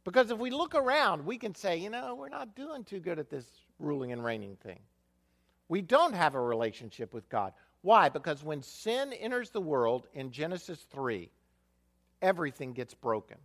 Because 0.02 0.32
if 0.32 0.38
we 0.38 0.50
look 0.50 0.74
around, 0.74 1.24
we 1.24 1.38
can 1.38 1.54
say, 1.54 1.76
you 1.76 1.88
know, 1.88 2.16
we're 2.16 2.28
not 2.28 2.56
doing 2.56 2.82
too 2.82 2.98
good 2.98 3.20
at 3.20 3.30
this 3.30 3.46
ruling 3.78 4.10
and 4.10 4.24
reigning 4.24 4.56
thing. 4.56 4.80
We 5.68 5.82
don't 5.82 6.14
have 6.14 6.34
a 6.34 6.40
relationship 6.40 7.14
with 7.14 7.28
God. 7.28 7.52
Why? 7.82 8.08
Because 8.08 8.42
when 8.42 8.62
sin 8.62 9.12
enters 9.12 9.50
the 9.50 9.60
world 9.60 10.08
in 10.14 10.32
Genesis 10.32 10.84
3, 10.90 11.30
everything 12.20 12.72
gets 12.72 12.94
broken. 12.94 13.38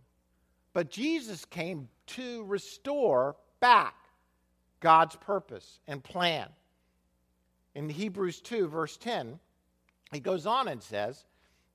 But 0.72 0.90
Jesus 0.90 1.44
came 1.44 1.88
to 2.08 2.42
restore 2.46 3.36
back 3.60 3.94
God's 4.80 5.14
purpose 5.14 5.78
and 5.86 6.02
plan 6.02 6.48
in 7.76 7.88
Hebrews 7.88 8.40
2, 8.40 8.66
verse 8.66 8.96
10, 8.96 9.38
he 10.12 10.20
goes 10.20 10.46
on 10.46 10.66
and 10.66 10.82
says, 10.82 11.24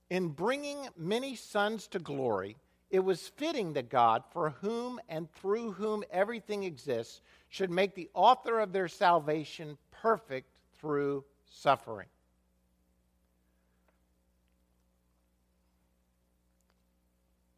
In 0.09 0.29
bringing 0.29 0.87
many 0.95 1.35
sons 1.35 1.87
to 1.87 1.99
glory, 1.99 2.57
it 2.91 2.99
was 2.99 3.27
fitting 3.27 3.73
that 3.73 3.89
God, 3.89 4.23
for 4.31 4.51
whom 4.61 4.99
and 5.09 5.31
through 5.33 5.71
whom 5.71 6.03
everything 6.11 6.63
exists, 6.63 7.21
should 7.49 7.71
make 7.71 7.95
the 7.95 8.09
author 8.13 8.59
of 8.59 8.71
their 8.71 8.87
salvation 8.87 9.77
perfect 9.91 10.49
through 10.79 11.23
suffering. 11.45 12.07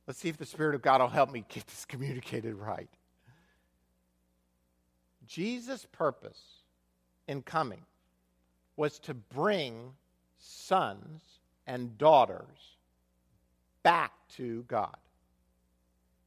Let's 0.08 0.20
see 0.20 0.30
if 0.30 0.38
the 0.38 0.46
Spirit 0.46 0.74
of 0.74 0.82
God 0.82 1.02
will 1.02 1.10
help 1.10 1.32
me 1.32 1.44
get 1.50 1.68
this 1.68 1.84
communicated 1.84 2.56
right. 2.56 2.90
Jesus' 5.26 5.86
purpose 5.92 6.42
in 7.28 7.42
coming 7.42 7.82
was 8.78 9.00
to 9.00 9.14
bring 9.14 9.92
sons 10.38 11.37
and 11.68 11.98
daughters 11.98 12.78
back 13.84 14.12
to 14.36 14.64
God. 14.64 14.98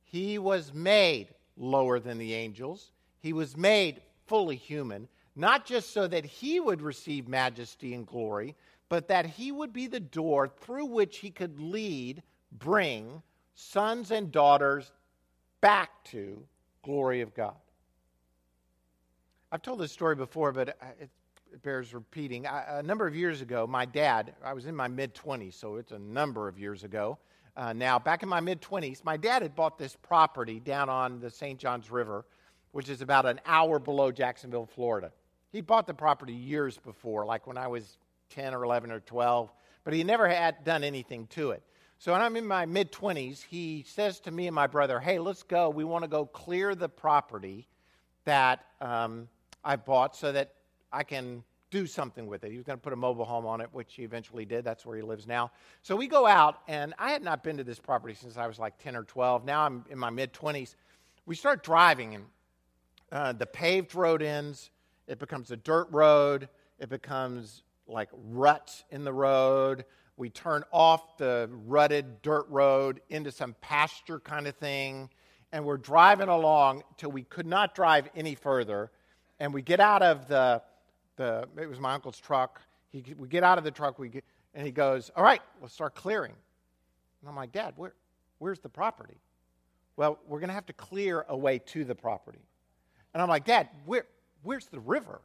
He 0.04 0.38
was 0.38 0.72
made 0.72 1.28
lower 1.56 1.98
than 1.98 2.18
the 2.18 2.34
angels, 2.34 2.92
he 3.20 3.32
was 3.32 3.56
made 3.56 4.00
fully 4.26 4.56
human, 4.56 5.08
not 5.34 5.66
just 5.66 5.92
so 5.92 6.06
that 6.06 6.24
he 6.24 6.60
would 6.60 6.80
receive 6.80 7.26
majesty 7.28 7.94
and 7.94 8.06
glory, 8.06 8.54
but 8.88 9.08
that 9.08 9.26
he 9.26 9.52
would 9.52 9.72
be 9.72 9.86
the 9.86 10.00
door 10.00 10.48
through 10.48 10.86
which 10.86 11.18
he 11.18 11.30
could 11.30 11.58
lead, 11.60 12.22
bring 12.52 13.22
sons 13.54 14.10
and 14.10 14.32
daughters 14.32 14.90
back 15.60 15.90
to 16.04 16.42
glory 16.82 17.20
of 17.20 17.34
God. 17.34 17.54
I've 19.52 19.62
told 19.62 19.80
this 19.80 19.92
story 19.92 20.14
before, 20.14 20.52
but 20.52 20.78
it 21.52 21.62
bears 21.62 21.94
repeating. 21.94 22.46
I, 22.46 22.78
a 22.78 22.82
number 22.82 23.06
of 23.06 23.14
years 23.14 23.40
ago, 23.40 23.66
my 23.66 23.84
dad, 23.84 24.34
I 24.44 24.52
was 24.52 24.66
in 24.66 24.76
my 24.76 24.88
mid 24.88 25.14
20s, 25.14 25.54
so 25.54 25.76
it's 25.76 25.92
a 25.92 25.98
number 25.98 26.48
of 26.48 26.58
years 26.58 26.84
ago. 26.84 27.18
Uh, 27.56 27.72
now, 27.72 27.98
back 27.98 28.22
in 28.22 28.28
my 28.28 28.40
mid 28.40 28.60
20s, 28.60 29.04
my 29.04 29.16
dad 29.16 29.42
had 29.42 29.54
bought 29.54 29.78
this 29.78 29.96
property 29.96 30.60
down 30.60 30.88
on 30.88 31.20
the 31.20 31.30
St. 31.30 31.58
Johns 31.58 31.90
River, 31.90 32.24
which 32.72 32.88
is 32.88 33.02
about 33.02 33.26
an 33.26 33.40
hour 33.46 33.78
below 33.78 34.12
Jacksonville, 34.12 34.66
Florida. 34.66 35.12
He 35.50 35.60
bought 35.60 35.86
the 35.86 35.94
property 35.94 36.32
years 36.32 36.78
before, 36.78 37.26
like 37.26 37.46
when 37.46 37.58
I 37.58 37.66
was 37.66 37.98
10 38.30 38.54
or 38.54 38.64
11 38.64 38.92
or 38.92 39.00
12, 39.00 39.52
but 39.82 39.92
he 39.92 40.04
never 40.04 40.28
had 40.28 40.62
done 40.64 40.84
anything 40.84 41.26
to 41.28 41.50
it. 41.50 41.62
So 41.98 42.12
when 42.12 42.22
I'm 42.22 42.36
in 42.36 42.46
my 42.46 42.64
mid 42.64 42.92
20s, 42.92 43.42
he 43.42 43.84
says 43.86 44.20
to 44.20 44.30
me 44.30 44.46
and 44.46 44.54
my 44.54 44.68
brother, 44.68 45.00
Hey, 45.00 45.18
let's 45.18 45.42
go. 45.42 45.68
We 45.68 45.84
want 45.84 46.04
to 46.04 46.08
go 46.08 46.24
clear 46.24 46.74
the 46.74 46.88
property 46.88 47.66
that 48.24 48.64
um, 48.80 49.28
I 49.64 49.76
bought 49.76 50.16
so 50.16 50.32
that 50.32 50.54
I 50.92 51.02
can 51.02 51.44
do 51.70 51.86
something 51.86 52.26
with 52.26 52.42
it. 52.44 52.50
He 52.50 52.56
was 52.56 52.66
going 52.66 52.78
to 52.78 52.82
put 52.82 52.92
a 52.92 52.96
mobile 52.96 53.24
home 53.24 53.46
on 53.46 53.60
it, 53.60 53.68
which 53.72 53.94
he 53.94 54.02
eventually 54.02 54.44
did. 54.44 54.64
That's 54.64 54.84
where 54.84 54.96
he 54.96 55.02
lives 55.02 55.26
now. 55.26 55.52
So 55.82 55.94
we 55.94 56.08
go 56.08 56.26
out, 56.26 56.60
and 56.66 56.94
I 56.98 57.12
had 57.12 57.22
not 57.22 57.44
been 57.44 57.56
to 57.58 57.64
this 57.64 57.78
property 57.78 58.14
since 58.14 58.36
I 58.36 58.46
was 58.46 58.58
like 58.58 58.76
10 58.78 58.96
or 58.96 59.04
12. 59.04 59.44
Now 59.44 59.62
I'm 59.64 59.84
in 59.88 59.98
my 59.98 60.10
mid 60.10 60.32
20s. 60.32 60.74
We 61.26 61.36
start 61.36 61.62
driving, 61.62 62.14
and 62.14 62.24
uh, 63.12 63.32
the 63.32 63.46
paved 63.46 63.94
road 63.94 64.22
ends. 64.22 64.70
It 65.06 65.18
becomes 65.18 65.50
a 65.50 65.56
dirt 65.56 65.88
road. 65.90 66.48
It 66.78 66.88
becomes 66.88 67.62
like 67.86 68.08
ruts 68.12 68.84
in 68.90 69.04
the 69.04 69.12
road. 69.12 69.84
We 70.16 70.30
turn 70.30 70.64
off 70.72 71.16
the 71.18 71.48
rutted 71.66 72.22
dirt 72.22 72.46
road 72.48 73.00
into 73.08 73.30
some 73.30 73.54
pasture 73.60 74.20
kind 74.20 74.46
of 74.46 74.56
thing. 74.56 75.08
And 75.52 75.64
we're 75.64 75.78
driving 75.78 76.28
along 76.28 76.84
till 76.96 77.10
we 77.10 77.22
could 77.24 77.46
not 77.46 77.74
drive 77.74 78.08
any 78.14 78.34
further. 78.34 78.90
And 79.40 79.52
we 79.52 79.62
get 79.62 79.80
out 79.80 80.02
of 80.02 80.28
the 80.28 80.62
the, 81.20 81.46
it 81.60 81.68
was 81.68 81.78
my 81.78 81.92
uncle's 81.92 82.18
truck. 82.18 82.62
He, 82.88 83.04
we 83.18 83.28
get 83.28 83.44
out 83.44 83.58
of 83.58 83.64
the 83.64 83.70
truck, 83.70 83.98
we 83.98 84.08
get, 84.08 84.24
and 84.54 84.64
he 84.64 84.72
goes, 84.72 85.10
All 85.14 85.22
right, 85.22 85.42
let's 85.60 85.74
start 85.74 85.94
clearing. 85.94 86.32
And 87.20 87.28
I'm 87.28 87.36
like, 87.36 87.52
Dad, 87.52 87.74
where, 87.76 87.92
where's 88.38 88.58
the 88.58 88.70
property? 88.70 89.20
Well, 89.96 90.18
we're 90.26 90.40
going 90.40 90.48
to 90.48 90.54
have 90.54 90.66
to 90.66 90.72
clear 90.72 91.26
a 91.28 91.36
way 91.36 91.58
to 91.58 91.84
the 91.84 91.94
property. 91.94 92.40
And 93.12 93.22
I'm 93.22 93.28
like, 93.28 93.44
Dad, 93.44 93.68
where, 93.84 94.06
where's 94.42 94.66
the 94.66 94.80
river? 94.80 95.20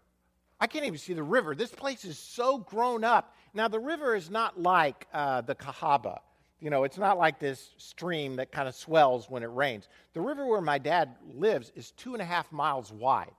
I 0.59 0.67
can't 0.67 0.85
even 0.85 0.99
see 0.99 1.13
the 1.13 1.23
river. 1.23 1.55
This 1.55 1.71
place 1.71 2.03
is 2.03 2.19
so 2.19 2.57
grown 2.57 3.05
up. 3.05 3.33
Now, 3.53 3.69
the 3.69 3.79
river 3.79 4.15
is 4.15 4.29
not 4.29 4.61
like 4.61 5.07
uh, 5.13 5.41
the 5.41 5.55
Cahaba. 5.55 6.19
You 6.59 6.69
know, 6.69 6.83
it's 6.83 6.97
not 6.97 7.17
like 7.17 7.39
this 7.39 7.69
stream 7.77 8.35
that 8.37 8.51
kind 8.51 8.67
of 8.67 8.75
swells 8.75 9.29
when 9.29 9.43
it 9.43 9.49
rains. 9.51 9.87
The 10.13 10.21
river 10.21 10.45
where 10.45 10.61
my 10.61 10.77
dad 10.77 11.15
lives 11.33 11.71
is 11.75 11.91
two 11.91 12.13
and 12.13 12.21
a 12.21 12.25
half 12.25 12.51
miles 12.51 12.91
wide 12.91 13.31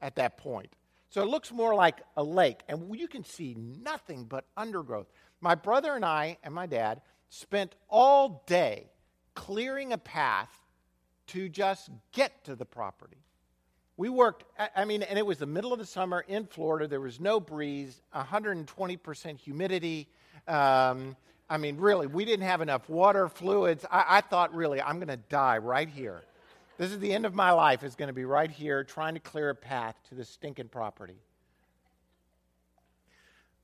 at 0.00 0.16
that 0.16 0.38
point. 0.38 0.72
So 1.12 1.20
it 1.20 1.28
looks 1.28 1.52
more 1.52 1.74
like 1.74 2.00
a 2.16 2.24
lake, 2.24 2.60
and 2.70 2.98
you 2.98 3.06
can 3.06 3.22
see 3.22 3.54
nothing 3.54 4.24
but 4.24 4.46
undergrowth. 4.56 5.08
My 5.42 5.54
brother 5.54 5.94
and 5.94 6.06
I 6.06 6.38
and 6.42 6.54
my 6.54 6.64
dad 6.64 7.02
spent 7.28 7.74
all 7.90 8.42
day 8.46 8.88
clearing 9.34 9.92
a 9.92 9.98
path 9.98 10.48
to 11.26 11.50
just 11.50 11.90
get 12.12 12.44
to 12.44 12.56
the 12.56 12.64
property. 12.64 13.18
We 13.98 14.08
worked, 14.08 14.44
I 14.74 14.86
mean, 14.86 15.02
and 15.02 15.18
it 15.18 15.26
was 15.26 15.36
the 15.36 15.44
middle 15.44 15.74
of 15.74 15.78
the 15.78 15.84
summer 15.84 16.24
in 16.26 16.46
Florida. 16.46 16.88
There 16.88 16.98
was 16.98 17.20
no 17.20 17.40
breeze, 17.40 18.00
120% 18.16 19.36
humidity. 19.36 20.08
Um, 20.48 21.14
I 21.50 21.58
mean, 21.58 21.76
really, 21.76 22.06
we 22.06 22.24
didn't 22.24 22.46
have 22.46 22.62
enough 22.62 22.88
water, 22.88 23.28
fluids. 23.28 23.84
I, 23.90 24.04
I 24.08 24.20
thought, 24.22 24.54
really, 24.54 24.80
I'm 24.80 24.96
going 24.96 25.08
to 25.08 25.18
die 25.18 25.58
right 25.58 25.90
here. 25.90 26.22
This 26.82 26.90
is 26.90 26.98
the 26.98 27.12
end 27.12 27.26
of 27.26 27.32
my 27.32 27.52
life, 27.52 27.84
is 27.84 27.94
going 27.94 28.08
to 28.08 28.12
be 28.12 28.24
right 28.24 28.50
here 28.50 28.82
trying 28.82 29.14
to 29.14 29.20
clear 29.20 29.50
a 29.50 29.54
path 29.54 29.94
to 30.08 30.16
the 30.16 30.24
stinking 30.24 30.66
property. 30.66 31.14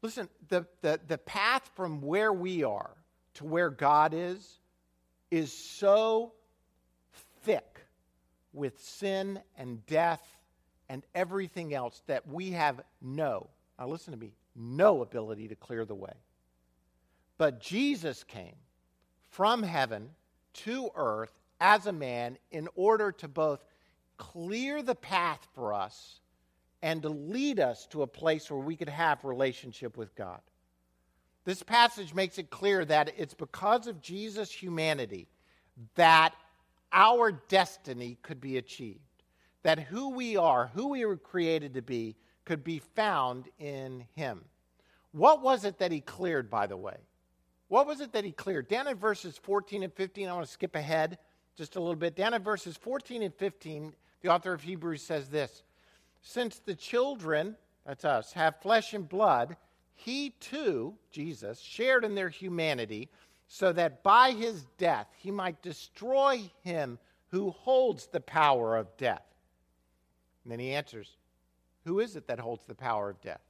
Listen, 0.02 0.28
the, 0.50 0.64
the, 0.82 1.00
the 1.08 1.18
path 1.18 1.68
from 1.74 2.00
where 2.00 2.32
we 2.32 2.62
are 2.62 2.92
to 3.34 3.44
where 3.44 3.70
God 3.70 4.14
is 4.14 4.60
is 5.32 5.52
so 5.52 6.32
thick 7.42 7.80
with 8.52 8.80
sin 8.80 9.40
and 9.56 9.84
death 9.86 10.22
and 10.88 11.02
everything 11.12 11.74
else 11.74 12.00
that 12.06 12.24
we 12.28 12.52
have 12.52 12.80
no, 13.02 13.48
now 13.80 13.88
listen 13.88 14.12
to 14.12 14.18
me, 14.20 14.30
no 14.54 15.02
ability 15.02 15.48
to 15.48 15.56
clear 15.56 15.84
the 15.84 15.92
way. 15.92 16.14
But 17.36 17.60
Jesus 17.60 18.22
came 18.22 18.54
from 19.28 19.64
heaven 19.64 20.10
to 20.52 20.90
earth 20.94 21.32
as 21.60 21.86
a 21.86 21.92
man 21.92 22.38
in 22.50 22.68
order 22.74 23.12
to 23.12 23.28
both 23.28 23.64
clear 24.16 24.82
the 24.82 24.94
path 24.94 25.46
for 25.54 25.72
us 25.72 26.20
and 26.82 27.02
to 27.02 27.08
lead 27.08 27.58
us 27.58 27.86
to 27.88 28.02
a 28.02 28.06
place 28.06 28.50
where 28.50 28.60
we 28.60 28.76
could 28.76 28.88
have 28.88 29.24
relationship 29.24 29.96
with 29.96 30.14
God. 30.14 30.40
This 31.44 31.62
passage 31.62 32.14
makes 32.14 32.38
it 32.38 32.50
clear 32.50 32.84
that 32.84 33.12
it's 33.16 33.34
because 33.34 33.86
of 33.86 34.02
Jesus' 34.02 34.52
humanity 34.52 35.28
that 35.94 36.34
our 36.92 37.32
destiny 37.32 38.18
could 38.22 38.40
be 38.40 38.58
achieved. 38.58 39.00
That 39.62 39.80
who 39.80 40.10
we 40.10 40.36
are, 40.36 40.70
who 40.74 40.88
we 40.88 41.04
were 41.04 41.16
created 41.16 41.74
to 41.74 41.82
be, 41.82 42.16
could 42.44 42.62
be 42.62 42.78
found 42.78 43.48
in 43.58 44.04
Him. 44.14 44.44
What 45.12 45.42
was 45.42 45.64
it 45.64 45.78
that 45.78 45.92
He 45.92 46.00
cleared, 46.00 46.50
by 46.50 46.66
the 46.66 46.76
way? 46.76 46.96
What 47.68 47.86
was 47.86 48.00
it 48.00 48.12
that 48.12 48.24
He 48.24 48.32
cleared? 48.32 48.68
Down 48.68 48.86
in 48.86 48.96
verses 48.96 49.36
14 49.36 49.82
and 49.82 49.92
15, 49.92 50.28
I 50.28 50.32
want 50.32 50.46
to 50.46 50.52
skip 50.52 50.76
ahead 50.76 51.18
just 51.58 51.76
a 51.76 51.80
little 51.80 51.96
bit. 51.96 52.14
Down 52.16 52.34
at 52.34 52.42
verses 52.42 52.76
14 52.76 53.22
and 53.22 53.34
15, 53.34 53.92
the 54.22 54.28
author 54.28 54.52
of 54.52 54.62
Hebrews 54.62 55.02
says 55.02 55.28
this 55.28 55.62
Since 56.22 56.60
the 56.60 56.74
children, 56.74 57.56
that's 57.84 58.04
us, 58.04 58.32
have 58.32 58.62
flesh 58.62 58.94
and 58.94 59.08
blood, 59.08 59.56
he 59.94 60.30
too, 60.38 60.94
Jesus, 61.10 61.60
shared 61.60 62.04
in 62.04 62.14
their 62.14 62.28
humanity, 62.28 63.08
so 63.48 63.72
that 63.72 64.04
by 64.04 64.30
his 64.30 64.64
death 64.78 65.08
he 65.18 65.32
might 65.32 65.60
destroy 65.60 66.48
him 66.62 66.98
who 67.30 67.50
holds 67.50 68.06
the 68.06 68.20
power 68.20 68.76
of 68.76 68.96
death. 68.96 69.24
And 70.44 70.52
then 70.52 70.60
he 70.60 70.72
answers, 70.72 71.16
Who 71.84 71.98
is 71.98 72.14
it 72.14 72.28
that 72.28 72.38
holds 72.38 72.64
the 72.64 72.74
power 72.74 73.10
of 73.10 73.20
death? 73.20 73.40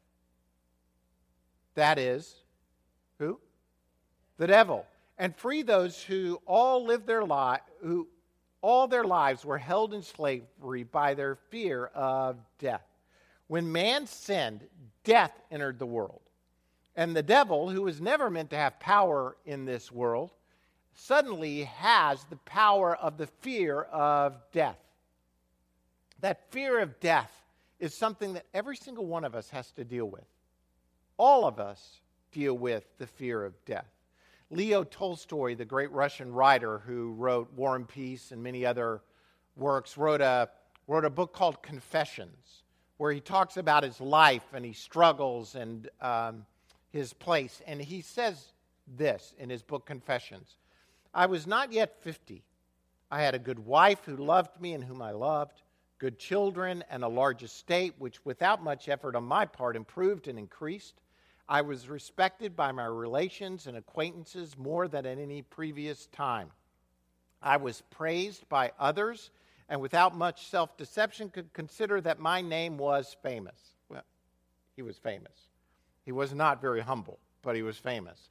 That 1.75 1.99
is, 1.99 2.35
who? 3.19 3.39
The 4.39 4.47
devil 4.47 4.87
and 5.19 5.35
free 5.37 5.63
those 5.63 6.03
who 6.03 6.41
all 6.47 6.85
live 6.85 7.07
their 7.07 7.25
life 7.25 7.61
who 7.83 8.09
all 8.61 8.89
their 8.89 9.05
lives 9.05 9.45
were 9.45 9.59
held 9.59 9.95
in 9.95 10.03
slavery 10.03 10.83
by 10.83 11.15
their 11.15 11.37
fear 11.51 11.87
of 11.95 12.37
death. 12.59 12.85
When 13.47 13.71
man 13.71 14.07
sinned, 14.07 14.65
death 15.05 15.33
entered 15.51 15.79
the 15.79 15.87
world. 15.87 16.21
And 16.97 17.15
the 17.15 17.23
devil, 17.23 17.71
who 17.71 17.83
was 17.83 18.01
never 18.01 18.29
meant 18.29 18.51
to 18.51 18.57
have 18.57 18.81
power 18.81 19.37
in 19.47 19.65
this 19.65 19.93
world, 19.93 20.33
suddenly 20.95 21.63
has 21.65 22.25
the 22.25 22.37
power 22.37 22.97
of 22.97 23.17
the 23.17 23.29
fear 23.29 23.83
of 23.83 24.35
death. 24.53 24.79
That 26.21 26.51
fear 26.51 26.81
of 26.81 26.99
death 26.99 27.33
is 27.79 27.95
something 27.95 28.33
that 28.33 28.47
every 28.53 28.77
single 28.77 29.07
one 29.07 29.25
of 29.25 29.37
us 29.37 29.49
has 29.51 29.71
to 29.73 29.85
deal 29.85 30.07
with. 30.07 30.27
All 31.17 31.47
of 31.47 31.61
us 31.61 32.01
deal 32.33 32.59
with 32.59 32.85
the 32.99 33.07
fear 33.07 33.45
of 33.45 33.55
death. 33.65 33.87
Leo 34.51 34.83
Tolstoy, 34.83 35.55
the 35.55 35.65
great 35.65 35.93
Russian 35.93 36.33
writer 36.33 36.79
who 36.79 37.13
wrote 37.13 37.53
War 37.53 37.77
and 37.77 37.87
Peace 37.87 38.33
and 38.33 38.43
many 38.43 38.65
other 38.65 39.03
works, 39.57 39.99
wrote 39.99 40.23
a, 40.23 40.49
wrote 40.87 41.05
a 41.05 41.11
book 41.11 41.35
called 41.35 41.63
Confessions, 41.63 42.63
where 42.97 43.13
he 43.13 43.21
talks 43.21 43.59
about 43.59 43.83
his 43.83 44.01
life 44.01 44.45
and 44.55 44.65
he 44.65 44.73
struggles 44.73 45.55
and 45.55 45.91
um, 46.01 46.47
his 46.91 47.13
place. 47.13 47.61
And 47.67 47.81
he 47.81 48.01
says 48.01 48.53
this 48.97 49.35
in 49.39 49.51
his 49.51 49.63
book 49.63 49.85
Confessions 49.85 50.57
I 51.13 51.27
was 51.27 51.47
not 51.47 51.73
yet 51.73 52.03
50. 52.03 52.43
I 53.11 53.23
had 53.23 53.35
a 53.35 53.39
good 53.39 53.59
wife 53.59 54.01
who 54.05 54.17
loved 54.17 54.61
me 54.61 54.75
and 54.75 54.85
whom 54.85 55.03
I 55.03 55.13
loved, 55.13 55.63
good 55.99 56.19
children, 56.19 56.85
and 56.91 57.03
a 57.03 57.09
large 57.09 57.43
estate, 57.43 57.95
which 57.99 58.25
without 58.25 58.63
much 58.63 58.89
effort 58.89 59.17
on 59.17 59.25
my 59.25 59.45
part 59.45 59.77
improved 59.77 60.29
and 60.29 60.39
increased. 60.39 61.01
I 61.49 61.63
was 61.63 61.89
respected 61.89 62.55
by 62.55 62.73
my 62.73 62.85
relations 62.85 63.67
and 63.67 63.77
acquaintances 63.77 64.59
more 64.59 64.87
than 64.87 65.07
at 65.07 65.19
any 65.19 65.41
previous 65.41 66.07
time. 66.07 66.51
I 67.41 67.57
was 67.57 67.83
praised 67.91 68.47
by 68.51 68.73
others, 68.79 69.31
and 69.69 69.81
without 69.81 70.15
much 70.15 70.49
self 70.49 70.77
deception, 70.77 71.31
could 71.31 71.53
consider 71.55 72.01
that 72.03 72.19
my 72.19 72.43
name 72.43 72.77
was 72.77 73.17
famous. 73.23 73.59
Well, 73.89 74.03
he 74.77 74.83
was 74.83 74.99
famous. 74.99 75.49
He 76.05 76.13
was 76.13 76.35
not 76.35 76.61
very 76.61 76.81
humble, 76.81 77.19
but 77.43 77.57
he 77.57 77.63
was 77.63 77.79
famous. 77.79 78.29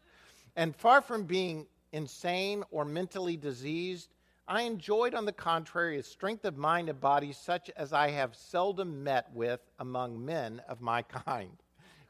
And 0.56 0.76
far 0.76 1.02
from 1.02 1.24
being 1.24 1.66
insane 1.94 2.64
or 2.70 2.86
mentally 2.86 3.38
diseased, 3.38 4.14
I 4.48 4.62
enjoyed, 4.62 5.16
on 5.16 5.26
the 5.26 5.34
contrary, 5.34 5.98
a 5.98 6.04
strength 6.04 6.46
of 6.46 6.58
mind 6.58 6.90
and 6.90 7.00
body 7.00 7.34
such 7.34 7.70
as 7.76 7.94
I 7.94 8.10
have 8.12 8.36
seldom 8.36 9.04
met 9.04 9.30
with 9.34 9.60
among 9.80 10.24
men 10.24 10.62
of 10.70 10.82
my 10.82 11.02
kind. 11.26 11.52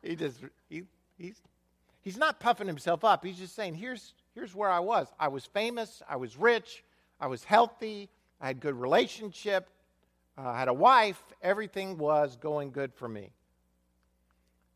He 0.03 0.15
just 0.15 0.41
he 0.69 0.83
He's, 1.17 1.41
he's 2.01 2.17
not 2.17 2.39
puffing 2.39 2.67
himself 2.67 3.03
up. 3.03 3.25
He's 3.25 3.37
just 3.37 3.55
saying, 3.55 3.75
here's, 3.75 4.13
here's 4.33 4.53
where 4.55 4.69
I 4.69 4.79
was. 4.79 5.07
I 5.19 5.27
was 5.27 5.45
famous. 5.45 6.01
I 6.07 6.15
was 6.15 6.37
rich. 6.37 6.83
I 7.19 7.27
was 7.27 7.43
healthy. 7.43 8.09
I 8.39 8.47
had 8.47 8.59
good 8.59 8.75
relationship. 8.75 9.69
Uh, 10.37 10.49
I 10.49 10.59
had 10.59 10.67
a 10.67 10.73
wife. 10.73 11.21
Everything 11.41 11.97
was 11.97 12.35
going 12.35 12.71
good 12.71 12.93
for 12.93 13.07
me. 13.07 13.31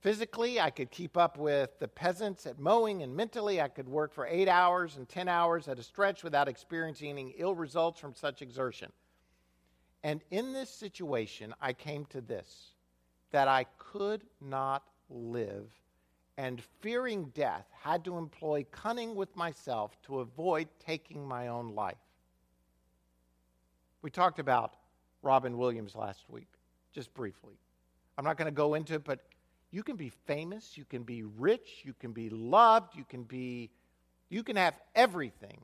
Physically, 0.02 0.60
I 0.60 0.72
could 0.72 0.90
keep 0.90 1.16
up 1.16 1.38
with 1.38 1.78
the 1.78 1.88
peasants 1.88 2.48
at 2.48 2.58
mowing, 2.58 3.04
and 3.04 3.16
mentally, 3.16 3.62
I 3.62 3.68
could 3.68 3.88
work 3.88 4.14
for 4.14 4.26
eight 4.26 4.48
hours 4.48 4.98
and 4.98 5.08
10 5.08 5.28
hours 5.28 5.68
at 5.68 5.78
a 5.78 5.84
stretch 5.84 6.24
without 6.24 6.48
experiencing 6.48 7.12
any 7.12 7.36
ill 7.38 7.54
results 7.54 8.00
from 8.00 8.16
such 8.16 8.42
exertion. 8.42 8.92
And 10.04 10.22
in 10.32 10.54
this 10.54 10.72
situation, 10.72 11.54
I 11.62 11.74
came 11.74 12.06
to 12.08 12.22
this 12.22 12.72
that 13.30 13.48
I 13.48 13.66
could 13.78 14.24
not 14.42 14.84
live, 15.08 15.72
and 16.38 16.62
fearing 16.82 17.26
death, 17.36 17.66
had 17.82 18.04
to 18.06 18.18
employ 18.18 18.66
cunning 18.72 19.16
with 19.16 19.36
myself 19.36 19.98
to 20.04 20.20
avoid 20.20 20.68
taking 20.80 21.28
my 21.28 21.50
own 21.50 21.76
life. 21.76 21.98
We 24.02 24.10
talked 24.10 24.40
about 24.40 24.76
Robin 25.22 25.58
Williams 25.58 25.96
last 25.96 26.30
week, 26.30 26.48
just 26.94 27.14
briefly. 27.14 27.56
I'm 28.18 28.26
not 28.26 28.38
going 28.38 28.48
to 28.48 28.52
go 28.52 28.74
into 28.74 28.96
it, 28.96 29.04
but 29.04 29.20
you 29.72 29.84
can 29.84 29.96
be 29.96 30.10
famous, 30.10 30.78
you 30.78 30.86
can 30.86 31.04
be 31.04 31.24
rich, 31.24 31.82
you 31.84 31.94
can 31.94 32.12
be 32.12 32.30
loved, 32.30 32.96
you 32.96 33.06
can 33.06 33.24
be 33.24 33.72
you 34.30 34.44
can 34.44 34.56
have 34.56 34.80
everything 34.96 35.60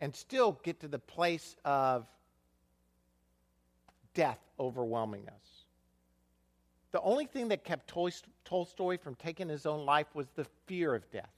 and 0.00 0.14
still 0.14 0.60
get 0.62 0.80
to 0.80 0.88
the 0.88 0.98
place 0.98 1.56
of 1.64 2.06
death 4.12 4.38
overwhelming 4.60 5.26
us. 5.28 5.53
The 6.94 7.02
only 7.02 7.26
thing 7.26 7.48
that 7.48 7.64
kept 7.64 7.92
Tolstoy 8.44 8.98
from 8.98 9.16
taking 9.16 9.48
his 9.48 9.66
own 9.66 9.84
life 9.84 10.06
was 10.14 10.28
the 10.36 10.46
fear 10.66 10.94
of 10.94 11.10
death. 11.10 11.32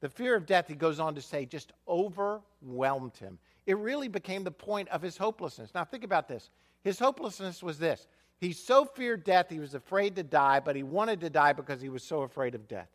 The 0.00 0.08
fear 0.08 0.34
of 0.34 0.46
death, 0.46 0.66
he 0.66 0.74
goes 0.74 0.98
on 0.98 1.14
to 1.16 1.20
say, 1.20 1.44
just 1.44 1.74
overwhelmed 1.86 3.18
him. 3.18 3.38
It 3.66 3.76
really 3.76 4.08
became 4.08 4.42
the 4.42 4.50
point 4.50 4.88
of 4.88 5.02
his 5.02 5.18
hopelessness. 5.18 5.74
Now, 5.74 5.84
think 5.84 6.04
about 6.04 6.26
this. 6.26 6.48
His 6.84 6.98
hopelessness 6.98 7.62
was 7.62 7.78
this 7.78 8.06
he 8.40 8.54
so 8.54 8.86
feared 8.86 9.24
death, 9.24 9.50
he 9.50 9.58
was 9.58 9.74
afraid 9.74 10.16
to 10.16 10.22
die, 10.22 10.58
but 10.58 10.74
he 10.74 10.82
wanted 10.82 11.20
to 11.20 11.28
die 11.28 11.52
because 11.52 11.82
he 11.82 11.90
was 11.90 12.02
so 12.02 12.22
afraid 12.22 12.54
of 12.54 12.66
death. 12.66 12.88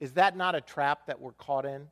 Is 0.00 0.14
that 0.14 0.36
not 0.36 0.56
a 0.56 0.60
trap 0.60 1.06
that 1.06 1.20
we're 1.20 1.34
caught 1.34 1.66
in? 1.66 1.86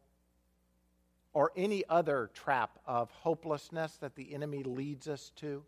Or 1.34 1.52
any 1.54 1.84
other 1.88 2.30
trap 2.34 2.80
of 2.84 3.12
hopelessness 3.12 3.92
that 3.98 4.16
the 4.16 4.34
enemy 4.34 4.64
leads 4.64 5.06
us 5.06 5.30
to? 5.36 5.62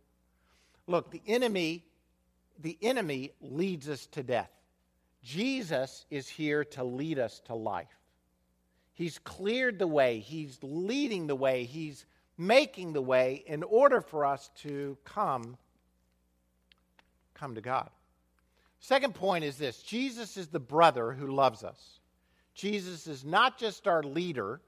Look, 0.88 1.12
the 1.12 1.22
enemy, 1.28 1.84
the 2.60 2.78
enemy 2.82 3.32
leads 3.40 3.88
us 3.88 4.06
to 4.06 4.22
death. 4.22 4.50
Jesus 5.22 6.06
is 6.10 6.28
here 6.28 6.64
to 6.64 6.84
lead 6.84 7.18
us 7.18 7.40
to 7.46 7.54
life. 7.54 7.88
He's 8.92 9.18
cleared 9.18 9.78
the 9.78 9.86
way, 9.86 10.20
He's 10.20 10.58
leading 10.62 11.26
the 11.26 11.34
way, 11.34 11.64
He's 11.64 12.06
making 12.38 12.92
the 12.92 13.02
way 13.02 13.44
in 13.46 13.62
order 13.62 14.00
for 14.00 14.24
us 14.24 14.50
to 14.62 14.96
come 15.04 15.56
come 17.34 17.54
to 17.54 17.60
God. 17.60 17.90
Second 18.80 19.14
point 19.14 19.44
is 19.44 19.58
this 19.58 19.82
Jesus 19.82 20.36
is 20.36 20.48
the 20.48 20.60
brother 20.60 21.12
who 21.12 21.26
loves 21.26 21.64
us. 21.64 22.00
Jesus 22.54 23.06
is 23.06 23.24
not 23.24 23.58
just 23.58 23.86
our 23.86 24.02
leader, 24.02 24.60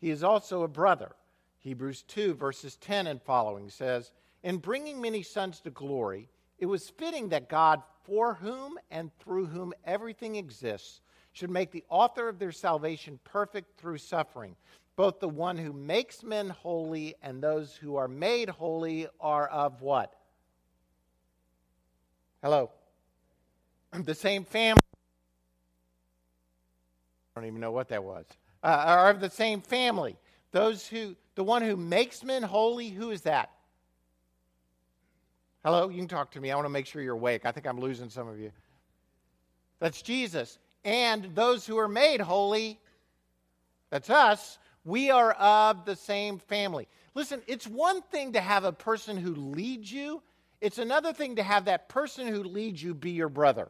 he 0.00 0.10
is 0.10 0.24
also 0.24 0.62
a 0.62 0.68
brother. 0.68 1.12
Hebrews 1.58 2.02
2, 2.02 2.34
verses 2.34 2.76
10 2.76 3.06
and 3.06 3.22
following 3.22 3.68
says, 3.68 4.10
In 4.42 4.58
bringing 4.58 5.00
many 5.00 5.22
sons 5.22 5.60
to 5.60 5.70
glory, 5.70 6.28
it 6.58 6.66
was 6.66 6.90
fitting 6.90 7.28
that 7.28 7.48
God, 7.48 7.82
for 8.02 8.34
whom 8.34 8.78
and 8.90 9.10
through 9.18 9.46
whom 9.46 9.72
everything 9.84 10.36
exists, 10.36 11.00
should 11.32 11.50
make 11.50 11.70
the 11.70 11.84
author 11.88 12.28
of 12.28 12.38
their 12.38 12.52
salvation 12.52 13.18
perfect 13.24 13.78
through 13.78 13.98
suffering. 13.98 14.56
Both 14.96 15.20
the 15.20 15.28
one 15.28 15.56
who 15.56 15.72
makes 15.72 16.24
men 16.24 16.48
holy 16.48 17.14
and 17.22 17.40
those 17.40 17.76
who 17.76 17.94
are 17.94 18.08
made 18.08 18.48
holy 18.48 19.06
are 19.20 19.46
of 19.46 19.80
what? 19.80 20.12
Hello. 22.42 22.70
The 24.04 24.14
same 24.14 24.44
family. 24.44 24.82
I 27.34 27.40
don't 27.40 27.46
even 27.46 27.60
know 27.60 27.72
what 27.72 27.88
that 27.88 28.04
was. 28.04 28.26
Uh, 28.62 28.84
are 28.86 29.10
of 29.10 29.20
the 29.20 29.30
same 29.30 29.62
family. 29.62 30.16
Those 30.50 30.86
who, 30.86 31.14
the 31.36 31.44
one 31.44 31.62
who 31.62 31.76
makes 31.76 32.24
men 32.24 32.42
holy, 32.42 32.88
who 32.88 33.10
is 33.10 33.22
that? 33.22 33.50
Hello, 35.64 35.88
you 35.88 35.98
can 35.98 36.08
talk 36.08 36.30
to 36.32 36.40
me. 36.40 36.50
I 36.50 36.54
want 36.54 36.66
to 36.66 36.70
make 36.70 36.86
sure 36.86 37.02
you're 37.02 37.14
awake. 37.14 37.44
I 37.44 37.52
think 37.52 37.66
I'm 37.66 37.80
losing 37.80 38.10
some 38.10 38.28
of 38.28 38.38
you. 38.38 38.52
That's 39.80 40.02
Jesus. 40.02 40.58
And 40.84 41.34
those 41.34 41.66
who 41.66 41.78
are 41.78 41.88
made 41.88 42.20
holy, 42.20 42.78
that's 43.90 44.10
us, 44.10 44.58
we 44.84 45.10
are 45.10 45.32
of 45.32 45.84
the 45.84 45.96
same 45.96 46.38
family. 46.38 46.88
Listen, 47.14 47.42
it's 47.46 47.66
one 47.66 48.02
thing 48.02 48.32
to 48.34 48.40
have 48.40 48.64
a 48.64 48.72
person 48.72 49.16
who 49.16 49.34
leads 49.34 49.90
you 49.92 50.22
it's 50.60 50.78
another 50.78 51.12
thing 51.12 51.36
to 51.36 51.42
have 51.42 51.66
that 51.66 51.88
person 51.88 52.26
who 52.26 52.42
leads 52.42 52.82
you 52.82 52.94
be 52.94 53.12
your 53.12 53.28
brother. 53.28 53.68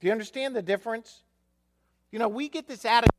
Do 0.00 0.06
you 0.06 0.12
understand 0.12 0.56
the 0.56 0.62
difference? 0.62 1.22
You 2.10 2.18
know, 2.18 2.28
we 2.28 2.48
get 2.48 2.66
this 2.66 2.84
attitude. 2.84 3.10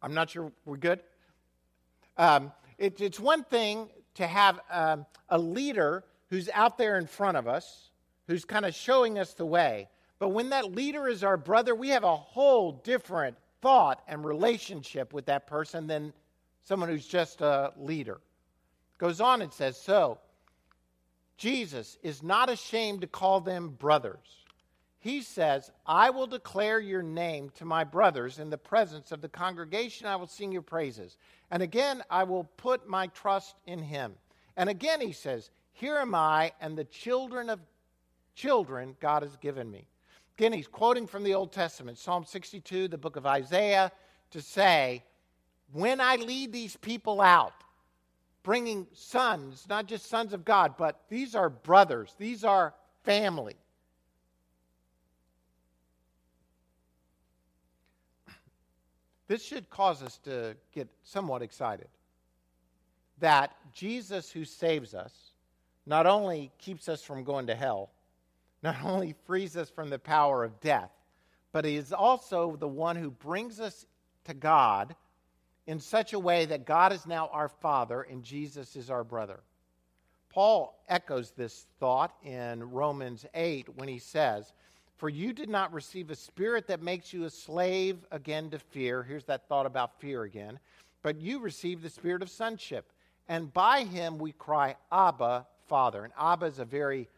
I'm 0.00 0.14
not 0.14 0.30
sure 0.30 0.52
we're 0.64 0.76
good. 0.76 1.00
Um, 2.16 2.52
it, 2.78 3.00
it's 3.00 3.18
one 3.18 3.42
thing 3.44 3.88
to 4.14 4.26
have 4.26 4.60
um, 4.70 5.06
a 5.28 5.38
leader 5.38 6.04
who's 6.30 6.48
out 6.52 6.78
there 6.78 6.98
in 6.98 7.06
front 7.06 7.36
of 7.36 7.46
us, 7.46 7.90
who's 8.26 8.44
kind 8.44 8.64
of 8.64 8.74
showing 8.74 9.18
us 9.18 9.34
the 9.34 9.46
way. 9.46 9.88
But 10.18 10.30
when 10.30 10.50
that 10.50 10.72
leader 10.72 11.08
is 11.08 11.24
our 11.24 11.36
brother, 11.36 11.74
we 11.74 11.90
have 11.90 12.04
a 12.04 12.16
whole 12.16 12.72
different 12.72 13.36
thought 13.60 14.02
and 14.08 14.24
relationship 14.24 15.12
with 15.12 15.26
that 15.26 15.46
person 15.46 15.86
than 15.86 16.12
someone 16.62 16.88
who's 16.88 17.06
just 17.06 17.40
a 17.40 17.72
leader. 17.76 18.20
Goes 18.98 19.20
on 19.20 19.42
and 19.42 19.52
says, 19.52 19.76
So, 19.76 20.18
Jesus 21.36 21.98
is 22.02 22.22
not 22.22 22.48
ashamed 22.48 23.00
to 23.00 23.06
call 23.06 23.40
them 23.40 23.70
brothers. 23.70 24.43
He 25.04 25.20
says, 25.20 25.70
I 25.84 26.08
will 26.08 26.26
declare 26.26 26.80
your 26.80 27.02
name 27.02 27.50
to 27.56 27.66
my 27.66 27.84
brothers 27.84 28.38
in 28.38 28.48
the 28.48 28.56
presence 28.56 29.12
of 29.12 29.20
the 29.20 29.28
congregation. 29.28 30.06
I 30.06 30.16
will 30.16 30.26
sing 30.26 30.50
your 30.50 30.62
praises. 30.62 31.18
And 31.50 31.62
again, 31.62 32.02
I 32.08 32.24
will 32.24 32.44
put 32.56 32.88
my 32.88 33.08
trust 33.08 33.54
in 33.66 33.80
him. 33.80 34.14
And 34.56 34.70
again, 34.70 35.02
he 35.02 35.12
says, 35.12 35.50
Here 35.74 35.98
am 35.98 36.14
I 36.14 36.52
and 36.58 36.74
the 36.74 36.86
children 36.86 37.50
of 37.50 37.60
children 38.34 38.96
God 38.98 39.22
has 39.22 39.36
given 39.36 39.70
me. 39.70 39.86
Again, 40.38 40.54
he's 40.54 40.66
quoting 40.66 41.06
from 41.06 41.22
the 41.22 41.34
Old 41.34 41.52
Testament, 41.52 41.98
Psalm 41.98 42.24
62, 42.24 42.88
the 42.88 42.96
book 42.96 43.16
of 43.16 43.26
Isaiah, 43.26 43.92
to 44.30 44.40
say, 44.40 45.04
When 45.70 46.00
I 46.00 46.16
lead 46.16 46.50
these 46.50 46.76
people 46.76 47.20
out, 47.20 47.52
bringing 48.42 48.86
sons, 48.94 49.66
not 49.68 49.84
just 49.84 50.08
sons 50.08 50.32
of 50.32 50.46
God, 50.46 50.76
but 50.78 51.02
these 51.10 51.34
are 51.34 51.50
brothers, 51.50 52.14
these 52.18 52.42
are 52.42 52.72
family. 53.02 53.56
This 59.26 59.42
should 59.42 59.70
cause 59.70 60.02
us 60.02 60.18
to 60.24 60.56
get 60.72 60.88
somewhat 61.02 61.42
excited 61.42 61.88
that 63.18 63.54
Jesus, 63.72 64.30
who 64.30 64.44
saves 64.44 64.94
us, 64.94 65.12
not 65.86 66.06
only 66.06 66.50
keeps 66.58 66.88
us 66.88 67.02
from 67.02 67.24
going 67.24 67.46
to 67.46 67.54
hell, 67.54 67.90
not 68.62 68.76
only 68.84 69.14
frees 69.24 69.56
us 69.56 69.70
from 69.70 69.90
the 69.90 69.98
power 69.98 70.44
of 70.44 70.60
death, 70.60 70.90
but 71.52 71.64
he 71.64 71.76
is 71.76 71.92
also 71.92 72.56
the 72.56 72.68
one 72.68 72.96
who 72.96 73.10
brings 73.10 73.60
us 73.60 73.86
to 74.24 74.34
God 74.34 74.94
in 75.66 75.80
such 75.80 76.12
a 76.12 76.18
way 76.18 76.44
that 76.46 76.66
God 76.66 76.92
is 76.92 77.06
now 77.06 77.28
our 77.32 77.48
Father 77.48 78.02
and 78.02 78.22
Jesus 78.22 78.76
is 78.76 78.90
our 78.90 79.04
brother. 79.04 79.40
Paul 80.28 80.82
echoes 80.88 81.30
this 81.30 81.66
thought 81.78 82.12
in 82.24 82.70
Romans 82.70 83.24
8 83.34 83.68
when 83.76 83.88
he 83.88 83.98
says, 83.98 84.52
For 84.96 85.08
you 85.08 85.32
did 85.32 85.48
not 85.48 85.72
receive 85.72 86.10
a 86.10 86.16
spirit 86.16 86.68
that 86.68 86.82
makes 86.82 87.12
you 87.12 87.24
a 87.24 87.30
slave 87.30 87.98
again 88.10 88.50
to 88.50 88.58
fear. 88.58 89.02
Here's 89.02 89.24
that 89.24 89.48
thought 89.48 89.66
about 89.66 90.00
fear 90.00 90.22
again. 90.22 90.58
But 91.02 91.20
you 91.20 91.40
received 91.40 91.82
the 91.82 91.90
spirit 91.90 92.22
of 92.22 92.30
sonship. 92.30 92.90
And 93.28 93.52
by 93.52 93.84
him 93.84 94.18
we 94.18 94.32
cry, 94.32 94.76
Abba, 94.92 95.46
Father. 95.66 96.04
And 96.04 96.12
Abba 96.18 96.46
is 96.46 96.58
a 96.58 96.64
very 96.64 97.08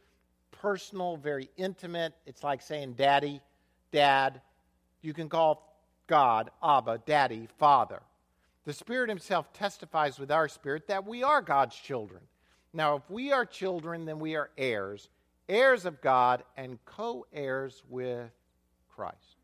personal, 0.51 1.17
very 1.17 1.51
intimate, 1.57 2.15
it's 2.25 2.43
like 2.43 2.63
saying 2.63 2.95
daddy, 2.95 3.41
dad. 3.93 4.41
You 5.03 5.13
can 5.13 5.29
call 5.29 5.77
God 6.07 6.51
Abba, 6.63 7.03
daddy, 7.07 7.49
father. 7.59 8.01
The 8.65 8.73
Spirit 8.73 9.09
Himself 9.09 9.53
testifies 9.53 10.19
with 10.19 10.31
our 10.31 10.49
spirit 10.49 10.89
that 10.89 11.07
we 11.07 11.23
are 11.23 11.41
God's 11.41 11.77
children. 11.77 12.23
Now, 12.73 12.97
if 12.97 13.09
we 13.09 13.33
are 13.33 13.47
children, 13.47 14.05
then 14.05 14.19
we 14.19 14.35
are 14.35 14.51
heirs, 14.59 15.09
heirs 15.49 15.85
of 15.85 16.01
God, 16.01 16.45
and 16.57 16.79
co 16.85 17.27
heirs 17.33 17.83
with 17.89 18.31
Christ. 18.89 19.37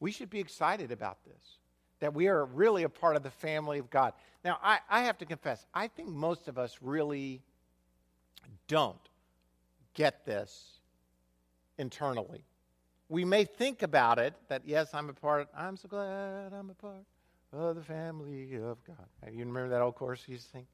We 0.00 0.10
should 0.10 0.30
be 0.30 0.40
excited 0.40 0.92
about 0.92 1.24
this, 1.24 1.58
that 2.00 2.14
we 2.14 2.28
are 2.28 2.44
really 2.44 2.82
a 2.82 2.88
part 2.88 3.16
of 3.16 3.22
the 3.22 3.30
family 3.30 3.78
of 3.78 3.90
God. 3.90 4.12
Now, 4.44 4.58
I, 4.62 4.78
I 4.90 5.02
have 5.02 5.18
to 5.18 5.24
confess, 5.24 5.64
I 5.72 5.88
think 5.88 6.08
most 6.08 6.48
of 6.48 6.58
us 6.58 6.78
really 6.82 7.40
don't 8.68 8.98
get 9.94 10.26
this 10.26 10.80
internally 11.78 12.44
we 13.08 13.24
may 13.24 13.44
think 13.44 13.82
about 13.82 14.18
it 14.18 14.34
that, 14.48 14.62
yes, 14.64 14.94
I'm 14.94 15.08
a 15.08 15.12
part, 15.12 15.48
I'm 15.56 15.76
so 15.76 15.88
glad 15.88 16.52
I'm 16.52 16.70
a 16.70 16.74
part 16.74 17.04
of 17.52 17.76
the 17.76 17.82
family 17.82 18.54
of 18.56 18.78
God. 18.84 19.06
You 19.30 19.40
remember 19.40 19.68
that 19.68 19.80
old 19.80 19.94
chorus 19.94 20.22
you 20.26 20.32
used 20.32 20.46
to 20.46 20.50
sing? 20.52 20.66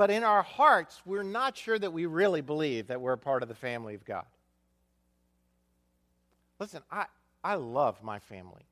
But 0.00 0.10
in 0.10 0.24
our 0.24 0.42
hearts, 0.42 1.02
we're 1.04 1.22
not 1.22 1.58
sure 1.58 1.78
that 1.78 1.92
we 1.92 2.06
really 2.06 2.40
believe 2.40 2.86
that 2.86 3.02
we're 3.02 3.12
a 3.12 3.18
part 3.18 3.42
of 3.42 3.50
the 3.50 3.54
family 3.54 3.94
of 3.94 4.02
God. 4.02 4.24
Listen, 6.58 6.80
I, 6.90 7.04
I 7.44 7.56
love 7.56 8.02
my 8.02 8.18
family. 8.18 8.62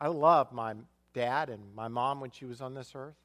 I 0.00 0.06
love 0.06 0.52
my 0.52 0.74
dad 1.14 1.50
and 1.50 1.74
my 1.74 1.88
mom 1.88 2.20
when 2.20 2.30
she 2.30 2.44
was 2.44 2.60
on 2.60 2.74
this 2.74 2.92
earth. 2.94 3.16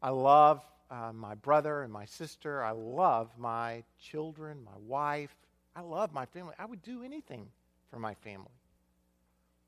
I 0.00 0.08
love 0.08 0.62
uh, 0.90 1.12
my 1.12 1.34
brother 1.34 1.82
and 1.82 1.92
my 1.92 2.06
sister. 2.06 2.64
I 2.64 2.70
love 2.70 3.28
my 3.36 3.84
children, 4.00 4.64
my 4.64 4.78
wife. 4.86 5.36
I 5.76 5.82
love 5.82 6.14
my 6.14 6.24
family. 6.24 6.54
I 6.58 6.64
would 6.64 6.80
do 6.80 7.02
anything 7.02 7.48
for 7.90 7.98
my 7.98 8.14
family. 8.14 8.56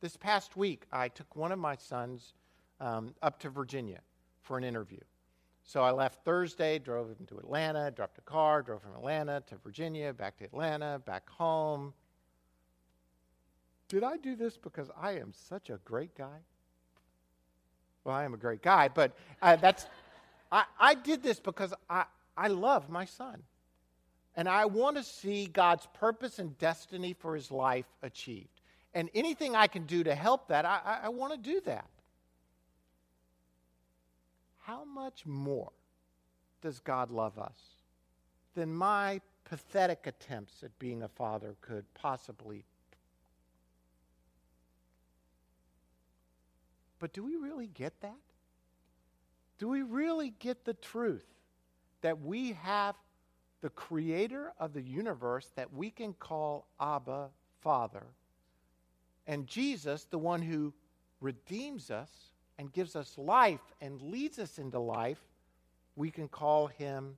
This 0.00 0.16
past 0.16 0.56
week, 0.56 0.84
I 0.90 1.08
took 1.08 1.36
one 1.36 1.52
of 1.52 1.58
my 1.58 1.76
sons 1.76 2.32
um, 2.80 3.14
up 3.20 3.38
to 3.40 3.50
Virginia 3.50 4.00
for 4.40 4.56
an 4.56 4.64
interview. 4.64 5.00
So 5.68 5.82
I 5.82 5.90
left 5.90 6.24
Thursday, 6.24 6.78
drove 6.78 7.08
him 7.08 7.26
to 7.26 7.36
Atlanta, 7.36 7.90
dropped 7.90 8.16
a 8.16 8.22
car, 8.22 8.62
drove 8.62 8.80
from 8.80 8.94
Atlanta 8.94 9.42
to 9.48 9.56
Virginia, 9.56 10.14
back 10.14 10.38
to 10.38 10.44
Atlanta, 10.44 10.98
back 11.04 11.28
home. 11.28 11.92
Did 13.90 14.02
I 14.02 14.16
do 14.16 14.34
this 14.34 14.56
because 14.56 14.90
I 14.98 15.18
am 15.18 15.34
such 15.34 15.68
a 15.68 15.78
great 15.84 16.16
guy? 16.16 16.38
Well, 18.02 18.16
I 18.16 18.24
am 18.24 18.32
a 18.32 18.38
great 18.38 18.62
guy, 18.62 18.88
but 18.88 19.14
uh, 19.42 19.56
that's 19.56 19.84
I, 20.50 20.64
I 20.80 20.94
did 20.94 21.22
this 21.22 21.38
because 21.38 21.74
I, 21.90 22.06
I 22.34 22.48
love 22.48 22.88
my 22.88 23.04
son. 23.04 23.42
And 24.36 24.48
I 24.48 24.64
want 24.64 24.96
to 24.96 25.02
see 25.02 25.48
God's 25.48 25.86
purpose 25.92 26.38
and 26.38 26.56
destiny 26.56 27.12
for 27.12 27.34
his 27.34 27.50
life 27.50 27.84
achieved. 28.02 28.62
And 28.94 29.10
anything 29.14 29.54
I 29.54 29.66
can 29.66 29.84
do 29.84 30.02
to 30.02 30.14
help 30.14 30.48
that, 30.48 30.64
I, 30.64 30.80
I, 30.82 30.98
I 31.04 31.08
want 31.10 31.34
to 31.34 31.38
do 31.38 31.60
that. 31.66 31.90
How 34.68 34.84
much 34.84 35.24
more 35.24 35.72
does 36.60 36.78
God 36.78 37.10
love 37.10 37.38
us 37.38 37.56
than 38.54 38.74
my 38.74 39.22
pathetic 39.44 40.06
attempts 40.06 40.62
at 40.62 40.78
being 40.78 41.02
a 41.02 41.08
father 41.08 41.56
could 41.62 41.86
possibly? 41.94 42.66
But 46.98 47.14
do 47.14 47.24
we 47.24 47.36
really 47.36 47.68
get 47.68 47.98
that? 48.02 48.20
Do 49.58 49.68
we 49.68 49.80
really 49.80 50.34
get 50.38 50.66
the 50.66 50.74
truth 50.74 51.24
that 52.02 52.20
we 52.20 52.52
have 52.52 52.94
the 53.62 53.70
creator 53.70 54.52
of 54.60 54.74
the 54.74 54.82
universe 54.82 55.50
that 55.56 55.72
we 55.72 55.90
can 55.90 56.12
call 56.12 56.68
Abba, 56.78 57.30
Father, 57.62 58.04
and 59.26 59.46
Jesus, 59.46 60.04
the 60.04 60.18
one 60.18 60.42
who 60.42 60.74
redeems 61.22 61.90
us 61.90 62.10
and 62.58 62.72
gives 62.72 62.96
us 62.96 63.16
life 63.16 63.60
and 63.80 64.00
leads 64.02 64.38
us 64.38 64.58
into 64.58 64.78
life, 64.78 65.20
we 65.96 66.10
can 66.10 66.28
call 66.28 66.66
him 66.66 67.16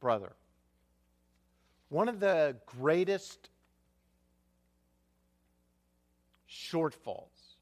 brother. 0.00 0.32
One 1.88 2.08
of 2.08 2.20
the 2.20 2.56
greatest 2.66 3.48
shortfalls, 6.50 7.56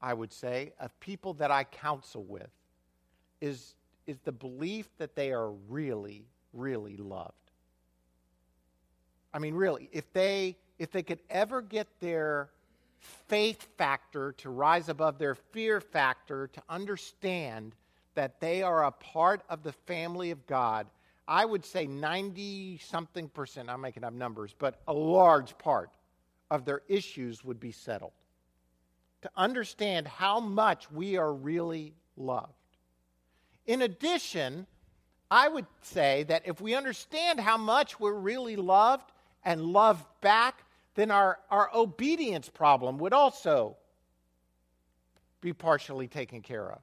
I 0.00 0.14
would 0.14 0.32
say, 0.32 0.72
of 0.80 0.98
people 1.00 1.34
that 1.34 1.50
I 1.50 1.64
counsel 1.64 2.24
with 2.24 2.50
is, 3.40 3.74
is 4.06 4.18
the 4.20 4.32
belief 4.32 4.88
that 4.98 5.14
they 5.14 5.32
are 5.32 5.50
really, 5.68 6.26
really 6.52 6.96
loved. 6.96 7.32
I 9.32 9.38
mean, 9.38 9.54
really, 9.54 9.88
if 9.92 10.12
they, 10.12 10.56
if 10.78 10.90
they 10.90 11.02
could 11.02 11.20
ever 11.30 11.62
get 11.62 11.86
their 12.00 12.50
faith 13.02 13.66
factor 13.76 14.32
to 14.32 14.50
rise 14.50 14.88
above 14.88 15.18
their 15.18 15.34
fear 15.34 15.80
factor, 15.80 16.48
to 16.48 16.62
understand 16.68 17.74
that 18.14 18.40
they 18.40 18.62
are 18.62 18.84
a 18.84 18.92
part 18.92 19.42
of 19.48 19.62
the 19.62 19.72
family 19.72 20.30
of 20.30 20.46
God, 20.46 20.86
I 21.26 21.44
would 21.44 21.64
say 21.64 21.86
90 21.86 22.78
something 22.78 23.28
percent, 23.28 23.70
I'm 23.70 23.80
making 23.80 24.04
up 24.04 24.12
numbers, 24.12 24.54
but 24.58 24.80
a 24.88 24.92
large 24.92 25.56
part 25.58 25.90
of 26.50 26.64
their 26.64 26.82
issues 26.88 27.44
would 27.44 27.60
be 27.60 27.72
settled. 27.72 28.12
To 29.22 29.30
understand 29.36 30.08
how 30.08 30.40
much 30.40 30.90
we 30.90 31.16
are 31.16 31.32
really 31.32 31.94
loved. 32.16 32.52
In 33.66 33.82
addition, 33.82 34.66
I 35.30 35.48
would 35.48 35.66
say 35.82 36.24
that 36.24 36.42
if 36.44 36.60
we 36.60 36.74
understand 36.74 37.40
how 37.40 37.56
much 37.56 37.98
we're 37.98 38.12
really 38.12 38.56
loved 38.56 39.10
and 39.44 39.62
loved 39.62 40.04
back, 40.20 40.64
then 40.94 41.10
our, 41.10 41.38
our 41.50 41.70
obedience 41.74 42.48
problem 42.48 42.98
would 42.98 43.12
also 43.12 43.76
be 45.40 45.52
partially 45.52 46.08
taken 46.08 46.40
care 46.40 46.70
of. 46.70 46.80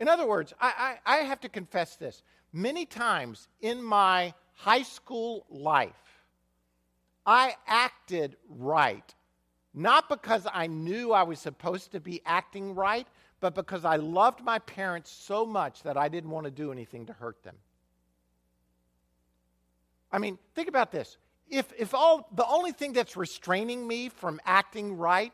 In 0.00 0.08
other 0.08 0.26
words, 0.26 0.52
I, 0.60 0.98
I, 1.06 1.14
I 1.14 1.16
have 1.24 1.40
to 1.40 1.48
confess 1.48 1.96
this. 1.96 2.22
Many 2.52 2.86
times 2.86 3.48
in 3.60 3.82
my 3.82 4.32
high 4.54 4.82
school 4.82 5.44
life, 5.50 5.92
I 7.26 7.56
acted 7.66 8.36
right, 8.48 9.14
not 9.74 10.08
because 10.08 10.46
I 10.52 10.66
knew 10.66 11.12
I 11.12 11.24
was 11.24 11.38
supposed 11.38 11.92
to 11.92 12.00
be 12.00 12.22
acting 12.24 12.74
right, 12.74 13.06
but 13.40 13.54
because 13.54 13.84
I 13.84 13.96
loved 13.96 14.42
my 14.42 14.58
parents 14.60 15.10
so 15.10 15.44
much 15.44 15.82
that 15.82 15.96
I 15.96 16.08
didn't 16.08 16.30
want 16.30 16.44
to 16.44 16.50
do 16.50 16.72
anything 16.72 17.06
to 17.06 17.12
hurt 17.12 17.42
them. 17.42 17.56
I 20.10 20.18
mean, 20.18 20.38
think 20.54 20.68
about 20.68 20.90
this. 20.90 21.18
If, 21.50 21.72
if 21.78 21.94
all, 21.94 22.28
the 22.34 22.46
only 22.46 22.72
thing 22.72 22.92
that's 22.92 23.16
restraining 23.16 23.86
me 23.86 24.08
from 24.08 24.40
acting 24.44 24.96
right 24.96 25.32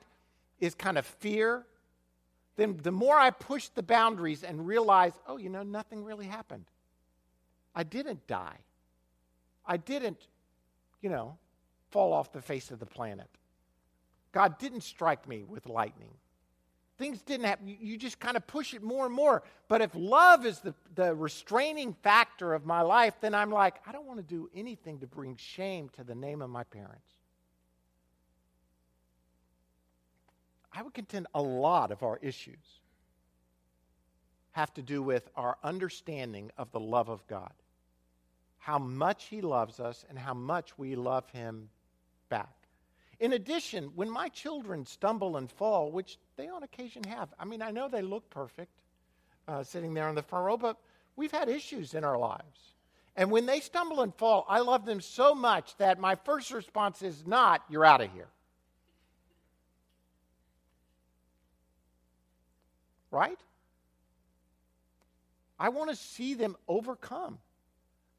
is 0.61 0.75
kind 0.75 0.97
of 0.97 1.07
fear, 1.07 1.65
then 2.57 2.79
the 2.83 2.93
more 2.93 3.19
I 3.19 3.31
push 3.31 3.69
the 3.69 3.83
boundaries 3.83 4.45
and 4.45 4.67
realize, 4.67 5.13
oh, 5.27 5.37
you 5.37 5.49
know, 5.49 5.63
nothing 5.63 6.05
really 6.05 6.27
happened. 6.27 6.67
I 7.75 7.83
didn't 7.83 8.27
die. 8.27 8.59
I 9.67 9.77
didn't, 9.77 10.29
you 11.01 11.11
know, 11.11 11.37
fall 11.91 12.13
off 12.13 12.33
the 12.33 12.43
face 12.43 12.71
of 12.71 12.79
the 12.79 12.87
planet. 12.87 13.29
God 14.33 14.59
didn't 14.59 14.83
strike 14.83 15.29
me 15.29 15.43
with 15.43 15.67
lightning. 15.67 16.15
Things 16.97 17.23
didn't 17.23 17.47
happen. 17.47 17.67
You 17.67 17.97
just 17.97 18.21
kind 18.21 18.37
of 18.37 18.47
push 18.47 18.73
it 18.73 18.83
more 18.83 19.05
and 19.05 19.15
more. 19.15 19.43
But 19.69 19.81
if 19.83 19.91
love 19.95 20.47
is 20.47 20.61
the, 20.61 20.75
the 20.95 21.15
restraining 21.15 21.93
factor 22.03 22.55
of 22.55 22.65
my 22.65 22.83
life, 22.83 23.15
then 23.21 23.35
I'm 23.35 23.51
like, 23.51 23.75
I 23.87 23.93
don't 23.93 24.07
want 24.07 24.21
to 24.21 24.25
do 24.25 24.49
anything 24.55 25.01
to 25.01 25.07
bring 25.07 25.37
shame 25.37 25.89
to 25.97 26.05
the 26.05 26.15
name 26.15 26.41
of 26.41 26.51
my 26.51 26.63
parents. 26.65 27.11
I 30.73 30.83
would 30.83 30.95
contend 30.95 31.27
a 31.35 31.43
lot 31.43 31.91
of 31.91 32.03
our 32.03 32.19
issues 32.23 32.81
have 34.55 34.73
to 34.73 34.83
do 34.83 35.03
with 35.03 35.29
our 35.37 35.59
understanding 35.65 36.51
of 36.57 36.71
the 36.71 36.79
love 36.79 37.09
of 37.09 37.27
God. 37.27 37.53
How 38.59 38.79
much 38.79 39.25
He 39.25 39.41
loves 39.41 39.81
us 39.81 40.05
and 40.09 40.17
how 40.17 40.33
much 40.33 40.79
we 40.79 40.95
love 40.95 41.29
Him 41.31 41.69
back. 42.29 42.55
In 43.19 43.33
addition, 43.33 43.91
when 43.97 44.09
my 44.09 44.29
children 44.29 44.87
stumble 44.87 45.37
and 45.37 45.51
fall, 45.51 45.91
which 45.91 46.19
they 46.37 46.49
on 46.49 46.63
occasion 46.63 47.05
have, 47.05 47.29
I 47.39 47.45
mean, 47.45 47.63
I 47.63 47.71
know 47.71 47.89
they 47.89 48.03
look 48.03 48.29
perfect 48.31 48.73
uh, 49.47 49.63
sitting 49.63 49.95
there 49.95 50.09
on 50.09 50.15
the 50.15 50.23
front 50.23 50.45
row, 50.47 50.57
but 50.57 50.77
we've 51.17 51.33
had 51.33 51.49
issues 51.49 51.95
in 51.95 52.05
our 52.05 52.19
lives. 52.19 52.75
And 53.17 53.31
when 53.31 53.47
they 53.47 53.61
stumble 53.61 54.01
and 54.03 54.15
fall, 54.15 54.45
I 54.49 54.61
love 54.61 54.85
them 54.85 55.01
so 55.01 55.35
much 55.35 55.77
that 55.77 56.01
my 56.01 56.17
first 56.17 56.51
response 56.51 57.03
is 57.03 57.27
not, 57.27 57.63
you're 57.69 57.85
out 57.85 58.01
of 58.01 58.11
here. 58.13 58.29
Right? 63.11 63.39
I 65.59 65.69
want 65.69 65.91
to 65.91 65.97
see 65.97 66.35
them 66.35 66.57
overcome. 66.67 67.39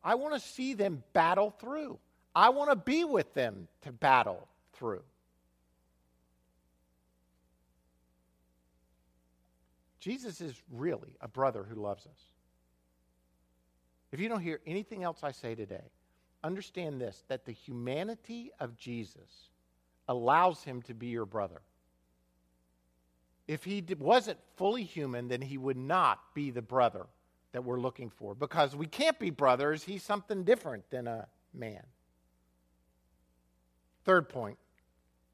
I 0.02 0.16
want 0.16 0.36
to 0.36 0.40
see 0.40 0.74
them 0.74 1.04
battle 1.12 1.54
through. 1.60 2.00
I 2.34 2.50
want 2.50 2.70
to 2.70 2.76
be 2.76 3.04
with 3.04 3.34
them 3.34 3.68
to 3.82 3.92
battle 3.92 4.48
through. 4.74 5.04
Jesus 10.06 10.40
is 10.40 10.54
really 10.72 11.18
a 11.20 11.28
brother 11.28 11.64
who 11.64 11.82
loves 11.82 12.06
us. 12.06 12.20
If 14.12 14.20
you 14.20 14.30
don't 14.30 14.40
hear 14.40 14.62
anything 14.68 15.04
else 15.04 15.24
I 15.24 15.32
say 15.32 15.56
today, 15.56 15.90
understand 16.44 17.02
this 17.02 17.24
that 17.28 17.44
the 17.44 17.52
humanity 17.52 18.52
of 18.60 18.78
Jesus 18.78 19.50
allows 20.08 20.64
him 20.64 20.84
to 20.84 20.94
be 20.94 21.08
your 21.08 21.26
brother. 21.26 21.60
If 23.48 23.64
he 23.64 23.84
wasn't 23.98 24.38
fully 24.58 24.84
human, 24.84 25.28
then 25.28 25.42
he 25.42 25.58
would 25.58 25.76
not 25.76 26.20
be 26.36 26.52
the 26.52 26.62
brother 26.62 27.08
that 27.54 27.64
we're 27.64 27.80
looking 27.80 28.12
for 28.12 28.36
because 28.36 28.76
we 28.76 28.86
can't 28.86 29.18
be 29.18 29.32
brothers. 29.32 29.82
He's 29.82 30.04
something 30.04 30.44
different 30.44 30.88
than 30.92 31.08
a 31.08 31.28
man. 31.52 31.82
Third 34.04 34.30
point 34.30 34.60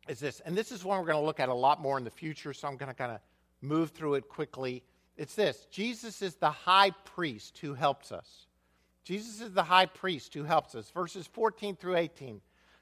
is 0.07 0.21
this, 0.21 0.39
and 0.39 0.57
this 0.57 0.71
is 0.71 0.85
one 0.85 0.97
we're 0.97 1.07
going 1.07 1.21
to 1.21 1.25
look 1.25 1.41
at 1.41 1.49
a 1.49 1.53
lot 1.53 1.81
more 1.81 1.97
in 1.97 2.05
the 2.05 2.09
future, 2.09 2.53
so 2.53 2.69
I'm 2.69 2.77
going 2.77 2.87
to 2.87 2.95
kind 2.95 3.11
of 3.11 3.19
move 3.61 3.91
through 3.91 4.15
it 4.15 4.29
quickly. 4.29 4.83
It's 5.17 5.35
this 5.35 5.67
Jesus 5.71 6.21
is 6.21 6.35
the 6.35 6.51
high 6.51 6.91
priest 6.91 7.57
who 7.59 7.73
helps 7.73 8.11
us. 8.11 8.47
Jesus 9.03 9.41
is 9.41 9.53
the 9.53 9.63
high 9.63 9.87
priest 9.87 10.33
who 10.33 10.43
helps 10.43 10.75
us. 10.75 10.89
Verses 10.91 11.27
14 11.27 11.75
through 11.75 11.97
18 11.97 12.41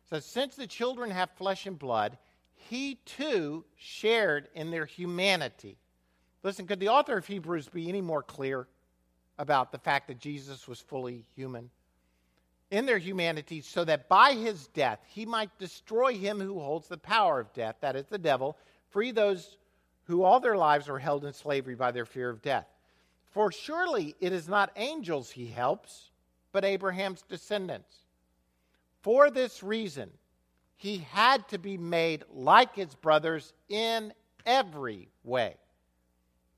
says, 0.09 0.25
Since 0.25 0.55
the 0.55 0.67
children 0.67 1.11
have 1.11 1.29
flesh 1.31 1.65
and 1.65 1.79
blood, 1.79 2.17
he 2.55 2.95
too 3.05 3.63
shared 3.77 4.49
in 4.53 4.69
their 4.69 4.85
humanity. 4.85 5.77
Listen, 6.43 6.67
could 6.67 6.79
the 6.79 6.89
author 6.89 7.17
of 7.17 7.25
Hebrews 7.25 7.69
be 7.69 7.87
any 7.87 8.01
more 8.01 8.23
clear 8.23 8.67
about 9.37 9.71
the 9.71 9.77
fact 9.77 10.07
that 10.07 10.19
Jesus 10.19 10.67
was 10.67 10.79
fully 10.79 11.25
human 11.35 11.69
in 12.69 12.85
their 12.85 12.97
humanity, 12.97 13.61
so 13.61 13.83
that 13.83 14.07
by 14.07 14.33
his 14.33 14.67
death 14.67 14.99
he 15.07 15.25
might 15.25 15.57
destroy 15.57 16.13
him 16.13 16.39
who 16.39 16.59
holds 16.59 16.87
the 16.87 16.97
power 16.97 17.39
of 17.39 17.51
death, 17.53 17.77
that 17.81 17.95
is 17.95 18.05
the 18.05 18.17
devil, 18.17 18.57
free 18.89 19.11
those 19.11 19.57
who 20.09 20.23
all 20.23 20.39
their 20.39 20.57
lives 20.57 20.87
were 20.87 20.97
held 20.97 21.23
in 21.23 21.31
slavery 21.31 21.75
by 21.75 21.91
their 21.91 22.05
fear 22.05 22.31
of 22.31 22.41
death. 22.41 22.65
For 23.29 23.51
surely 23.51 24.15
it 24.19 24.33
is 24.33 24.49
not 24.49 24.71
angels 24.75 25.29
he 25.29 25.45
helps, 25.45 26.09
but 26.51 26.65
Abraham's 26.65 27.21
descendants. 27.21 27.95
For 29.01 29.29
this 29.29 29.61
reason, 29.61 30.09
he 30.75 30.97
had 31.11 31.47
to 31.49 31.59
be 31.59 31.77
made 31.77 32.23
like 32.33 32.73
his 32.75 32.95
brothers 32.95 33.53
in 33.69 34.11
every 34.47 35.09
way, 35.23 35.57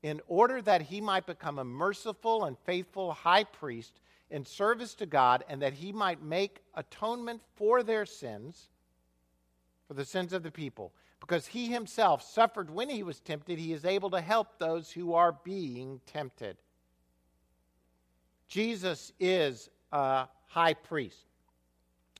in 0.02 0.22
order 0.28 0.62
that 0.62 0.80
he 0.80 1.02
might 1.02 1.26
become 1.26 1.58
a 1.58 1.64
merciful 1.64 2.46
and 2.46 2.56
faithful 2.64 3.12
high 3.12 3.44
priest 3.44 4.00
in 4.30 4.46
service 4.46 4.94
to 4.94 5.04
God, 5.04 5.44
and 5.46 5.60
that 5.60 5.74
he 5.74 5.92
might 5.92 6.22
make 6.22 6.62
atonement 6.74 7.42
for 7.56 7.82
their 7.82 8.06
sins, 8.06 8.70
for 9.86 9.92
the 9.92 10.06
sins 10.06 10.32
of 10.32 10.42
the 10.42 10.50
people. 10.50 10.94
Because 11.22 11.46
he 11.46 11.68
himself 11.68 12.20
suffered 12.20 12.68
when 12.68 12.90
he 12.90 13.04
was 13.04 13.20
tempted, 13.20 13.56
he 13.56 13.72
is 13.72 13.84
able 13.84 14.10
to 14.10 14.20
help 14.20 14.58
those 14.58 14.90
who 14.90 15.14
are 15.14 15.36
being 15.44 16.00
tempted. 16.04 16.56
Jesus 18.48 19.12
is 19.20 19.70
a 19.92 20.26
high 20.48 20.74
priest. 20.74 21.24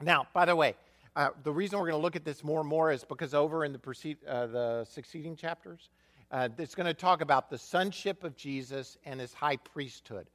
Now, 0.00 0.28
by 0.32 0.44
the 0.44 0.54
way, 0.54 0.76
uh, 1.16 1.30
the 1.42 1.50
reason 1.50 1.80
we're 1.80 1.88
going 1.88 1.98
to 1.98 2.02
look 2.02 2.14
at 2.14 2.24
this 2.24 2.44
more 2.44 2.60
and 2.60 2.68
more 2.68 2.92
is 2.92 3.02
because 3.02 3.34
over 3.34 3.64
in 3.64 3.72
the, 3.72 3.78
precede, 3.78 4.18
uh, 4.26 4.46
the 4.46 4.86
succeeding 4.88 5.34
chapters, 5.34 5.90
uh, 6.30 6.48
it's 6.56 6.76
going 6.76 6.86
to 6.86 6.94
talk 6.94 7.22
about 7.22 7.50
the 7.50 7.58
sonship 7.58 8.22
of 8.22 8.36
Jesus 8.36 8.96
and 9.04 9.18
his 9.18 9.34
high 9.34 9.56
priesthood. 9.56 10.28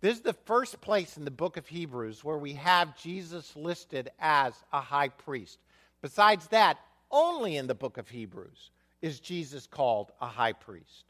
This 0.00 0.16
is 0.16 0.22
the 0.22 0.32
first 0.32 0.80
place 0.80 1.16
in 1.16 1.24
the 1.24 1.30
book 1.32 1.56
of 1.56 1.66
Hebrews 1.66 2.22
where 2.22 2.38
we 2.38 2.52
have 2.52 2.96
Jesus 2.96 3.56
listed 3.56 4.10
as 4.20 4.54
a 4.72 4.80
high 4.80 5.08
priest. 5.08 5.58
Besides 6.02 6.46
that, 6.48 6.78
only 7.10 7.56
in 7.56 7.66
the 7.66 7.74
book 7.74 7.98
of 7.98 8.08
Hebrews 8.08 8.70
is 9.02 9.20
Jesus 9.20 9.66
called 9.66 10.12
a 10.20 10.26
high 10.26 10.52
priest. 10.52 11.04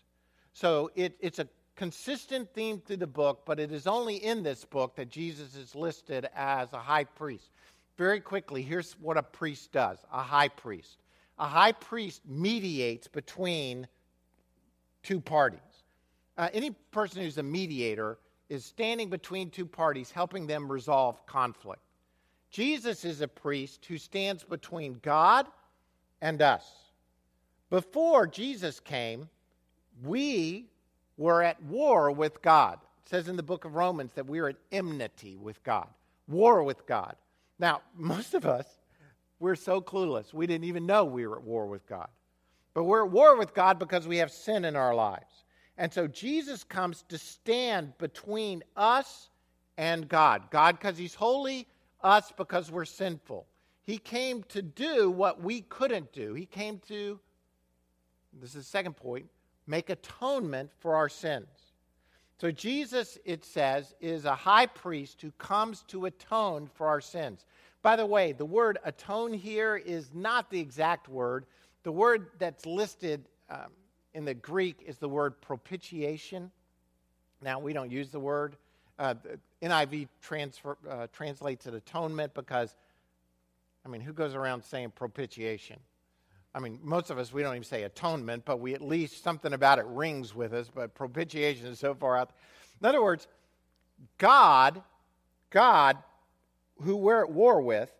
So 0.52 0.90
it, 0.94 1.16
it's 1.20 1.38
a 1.38 1.48
consistent 1.76 2.52
theme 2.54 2.80
through 2.80 2.96
the 2.96 3.06
book, 3.06 3.42
but 3.44 3.60
it 3.60 3.70
is 3.70 3.86
only 3.86 4.16
in 4.16 4.42
this 4.42 4.64
book 4.64 4.96
that 4.96 5.10
Jesus 5.10 5.54
is 5.54 5.74
listed 5.74 6.28
as 6.34 6.72
a 6.72 6.78
high 6.78 7.04
priest. 7.04 7.50
Very 7.96 8.20
quickly, 8.20 8.62
here's 8.62 8.92
what 8.94 9.16
a 9.16 9.22
priest 9.22 9.72
does 9.72 9.98
a 10.12 10.22
high 10.22 10.48
priest. 10.48 10.98
A 11.38 11.46
high 11.46 11.72
priest 11.72 12.22
mediates 12.26 13.08
between 13.08 13.86
two 15.02 15.20
parties. 15.20 15.60
Uh, 16.38 16.48
any 16.52 16.70
person 16.90 17.22
who's 17.22 17.38
a 17.38 17.42
mediator 17.42 18.18
is 18.48 18.64
standing 18.64 19.10
between 19.10 19.50
two 19.50 19.66
parties, 19.66 20.10
helping 20.10 20.46
them 20.46 20.70
resolve 20.70 21.24
conflict. 21.26 21.82
Jesus 22.50 23.04
is 23.04 23.20
a 23.20 23.28
priest 23.28 23.84
who 23.84 23.98
stands 23.98 24.44
between 24.44 24.98
God 25.02 25.46
and 26.26 26.42
us. 26.42 26.64
Before 27.70 28.26
Jesus 28.26 28.80
came, 28.80 29.28
we 30.02 30.66
were 31.16 31.40
at 31.40 31.62
war 31.62 32.10
with 32.10 32.42
God. 32.42 32.80
It 33.04 33.10
says 33.10 33.28
in 33.28 33.36
the 33.36 33.44
book 33.44 33.64
of 33.64 33.76
Romans 33.76 34.10
that 34.14 34.26
we 34.26 34.40
are 34.40 34.48
at 34.48 34.56
enmity 34.72 35.36
with 35.36 35.62
God, 35.62 35.86
war 36.26 36.64
with 36.64 36.84
God. 36.84 37.14
Now, 37.60 37.82
most 37.94 38.34
of 38.34 38.44
us, 38.44 38.66
we're 39.38 39.54
so 39.54 39.80
clueless. 39.80 40.34
We 40.34 40.48
didn't 40.48 40.64
even 40.64 40.84
know 40.84 41.04
we 41.04 41.28
were 41.28 41.36
at 41.36 41.44
war 41.44 41.68
with 41.68 41.86
God. 41.86 42.08
But 42.74 42.84
we're 42.84 43.04
at 43.04 43.12
war 43.12 43.36
with 43.36 43.54
God 43.54 43.78
because 43.78 44.08
we 44.08 44.16
have 44.16 44.32
sin 44.32 44.64
in 44.64 44.74
our 44.74 44.96
lives. 44.96 45.44
And 45.78 45.92
so 45.92 46.08
Jesus 46.08 46.64
comes 46.64 47.04
to 47.08 47.18
stand 47.18 47.96
between 47.98 48.64
us 48.74 49.28
and 49.78 50.08
God. 50.08 50.50
God, 50.50 50.80
because 50.80 50.98
He's 50.98 51.14
holy, 51.14 51.68
us, 52.02 52.32
because 52.36 52.68
we're 52.72 52.84
sinful. 52.84 53.46
He 53.86 53.98
came 53.98 54.42
to 54.48 54.62
do 54.62 55.10
what 55.10 55.40
we 55.40 55.60
couldn't 55.62 56.12
do. 56.12 56.34
He 56.34 56.44
came 56.44 56.80
to, 56.88 57.20
this 58.32 58.50
is 58.50 58.56
the 58.56 58.62
second 58.64 58.96
point, 58.96 59.26
make 59.66 59.90
atonement 59.90 60.70
for 60.80 60.96
our 60.96 61.08
sins. 61.08 61.46
So, 62.38 62.50
Jesus, 62.50 63.16
it 63.24 63.44
says, 63.44 63.94
is 64.00 64.24
a 64.24 64.34
high 64.34 64.66
priest 64.66 65.22
who 65.22 65.30
comes 65.32 65.84
to 65.84 66.04
atone 66.04 66.68
for 66.74 66.86
our 66.88 67.00
sins. 67.00 67.46
By 67.80 67.96
the 67.96 68.04
way, 68.04 68.32
the 68.32 68.44
word 68.44 68.78
atone 68.84 69.32
here 69.32 69.76
is 69.76 70.10
not 70.12 70.50
the 70.50 70.60
exact 70.60 71.08
word. 71.08 71.46
The 71.84 71.92
word 71.92 72.26
that's 72.38 72.66
listed 72.66 73.28
um, 73.48 73.70
in 74.12 74.24
the 74.24 74.34
Greek 74.34 74.82
is 74.84 74.98
the 74.98 75.08
word 75.08 75.40
propitiation. 75.40 76.50
Now, 77.40 77.60
we 77.60 77.72
don't 77.72 77.92
use 77.92 78.10
the 78.10 78.20
word. 78.20 78.56
Uh, 78.98 79.14
NIV 79.62 80.08
transfer, 80.20 80.76
uh, 80.90 81.06
translates 81.12 81.66
it 81.66 81.74
atonement 81.74 82.34
because, 82.34 82.74
I 83.86 83.88
mean, 83.88 84.00
who 84.00 84.12
goes 84.12 84.34
around 84.34 84.64
saying 84.64 84.94
propitiation? 84.96 85.78
I 86.52 86.58
mean, 86.58 86.80
most 86.82 87.10
of 87.10 87.18
us, 87.18 87.32
we 87.32 87.42
don't 87.42 87.54
even 87.54 87.62
say 87.62 87.84
atonement, 87.84 88.44
but 88.44 88.58
we 88.58 88.74
at 88.74 88.82
least 88.82 89.22
something 89.22 89.52
about 89.52 89.78
it 89.78 89.84
rings 89.86 90.34
with 90.34 90.52
us, 90.52 90.68
but 90.74 90.92
propitiation 90.94 91.66
is 91.66 91.78
so 91.78 91.94
far 91.94 92.16
out. 92.16 92.30
In 92.80 92.88
other 92.88 93.00
words, 93.00 93.28
God, 94.18 94.82
God, 95.50 95.98
who 96.82 96.96
we're 96.96 97.22
at 97.22 97.30
war 97.30 97.60
with, 97.60 97.92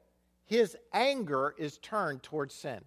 his 0.45 0.77
anger 0.93 1.55
is 1.57 1.79
turned 1.79 2.25
towards 2.25 2.53
sin. 2.53 2.81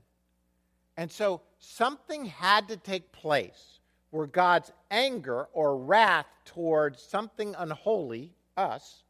And 0.97 1.09
so 1.09 1.41
something 1.59 2.25
had 2.25 2.67
to 2.67 2.75
take 2.75 3.13
place 3.13 3.79
where 4.09 4.27
God's 4.27 4.73
anger 4.91 5.47
or 5.53 5.77
wrath 5.77 6.27
towards 6.43 7.01
something 7.01 7.55
unholy, 7.57 8.33
us, 8.57 9.03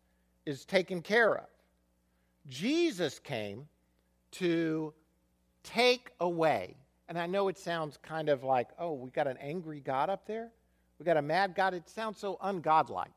is 0.46 0.64
taken 0.64 1.02
care 1.02 1.36
of. 1.36 1.48
Jesus 2.48 3.18
came 3.18 3.68
to 4.34 4.94
take 5.64 6.12
away. 6.20 6.76
And 7.08 7.18
I 7.18 7.26
know 7.26 7.48
it 7.48 7.58
sounds 7.58 7.98
kind 8.02 8.30
of 8.30 8.44
like, 8.44 8.70
oh, 8.78 8.94
we 8.94 9.10
got 9.10 9.28
an 9.28 9.38
angry 9.38 9.80
God 9.80 10.10
up 10.10 10.28
there? 10.28 10.52
We 11.00 11.06
got 11.06 11.18
a 11.18 11.22
mad 11.22 11.56
God? 11.56 11.74
It 11.74 11.90
sounds 11.90 12.20
so 12.20 12.38
ungodlike 12.44 13.08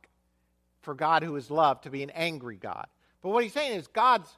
for 0.80 0.94
God 0.94 1.22
who 1.22 1.36
is 1.36 1.50
love 1.50 1.80
to 1.82 1.90
be 1.90 2.02
an 2.02 2.10
angry 2.10 2.56
God. 2.56 2.86
But 3.22 3.30
what 3.30 3.42
he's 3.42 3.52
saying 3.52 3.78
is 3.78 3.86
God's 3.86 4.28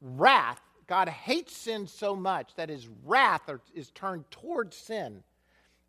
wrath, 0.00 0.60
God 0.86 1.08
hates 1.08 1.56
sin 1.56 1.86
so 1.86 2.14
much 2.16 2.54
that 2.56 2.68
his 2.68 2.88
wrath 3.04 3.48
is 3.74 3.90
turned 3.90 4.30
towards 4.30 4.76
sin. 4.76 5.22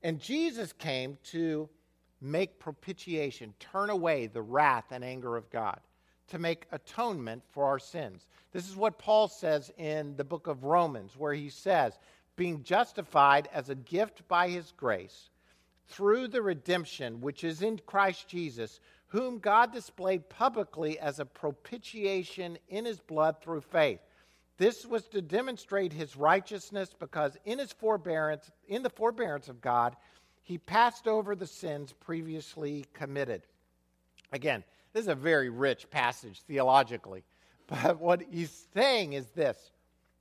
And 0.04 0.20
Jesus 0.20 0.72
came 0.72 1.18
to 1.32 1.68
make 2.22 2.60
propitiation, 2.60 3.54
turn 3.60 3.90
away 3.90 4.28
the 4.28 4.42
wrath 4.42 4.86
and 4.92 5.04
anger 5.04 5.36
of 5.36 5.50
God 5.50 5.80
to 6.30 6.40
make 6.40 6.68
atonement 6.72 7.44
for 7.52 7.66
our 7.66 7.80
sins. 7.80 8.26
This 8.52 8.68
is 8.70 8.76
what 8.76 8.98
Paul 8.98 9.28
says 9.28 9.72
in 9.78 10.16
the 10.16 10.24
book 10.24 10.48
of 10.48 10.64
Romans, 10.64 11.16
where 11.18 11.34
he 11.34 11.50
says, 11.50 11.98
being 12.36 12.64
justified 12.64 13.48
as 13.54 13.70
a 13.70 13.76
gift 13.76 14.28
by 14.28 14.50
his 14.50 14.74
grace 14.76 15.30
through 15.88 16.28
the 16.28 16.42
redemption 16.42 17.22
which 17.22 17.44
is 17.44 17.62
in 17.62 17.80
Christ 17.86 18.28
Jesus, 18.28 18.80
whom 19.08 19.40
God 19.40 19.72
displayed 19.72 20.30
publicly 20.30 21.00
as 21.00 21.20
a 21.20 21.26
propitiation 21.26 22.58
in 22.70 22.86
his 22.86 23.00
blood 23.00 23.38
through 23.42 23.62
faith. 23.62 24.00
This 24.58 24.86
was 24.86 25.08
to 25.10 25.22
demonstrate 25.22 25.94
his 25.94 26.16
righteousness 26.16 26.90
because 26.98 27.38
in 27.46 27.60
his 27.60 27.74
forbearance, 27.74 28.50
in 28.68 28.84
the 28.84 28.90
forbearance 28.90 29.48
of 29.48 29.62
God, 29.62 29.96
he 30.44 30.58
passed 30.58 31.08
over 31.08 31.36
the 31.36 31.48
sins 31.48 31.94
previously 31.94 32.86
committed. 32.94 33.44
Again, 34.32 34.64
this 34.96 35.04
is 35.04 35.10
a 35.10 35.16
very 35.16 35.50
rich 35.50 35.90
passage 35.90 36.42
theologically. 36.48 37.24
But 37.68 38.00
what 38.00 38.22
he's 38.30 38.68
saying 38.76 39.14
is 39.14 39.26
this 39.32 39.58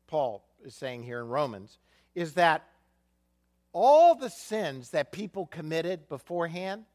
Paul 0.07 0.43
is 0.65 0.75
saying 0.75 1.03
here 1.03 1.21
in 1.21 1.29
Romans 1.29 1.79
is 2.15 2.33
that 2.35 2.65
all 3.75 4.15
the 4.15 4.31
sins 4.31 4.91
that 4.91 5.13
people 5.13 5.45
committed 5.45 6.09
beforehand, 6.09 6.87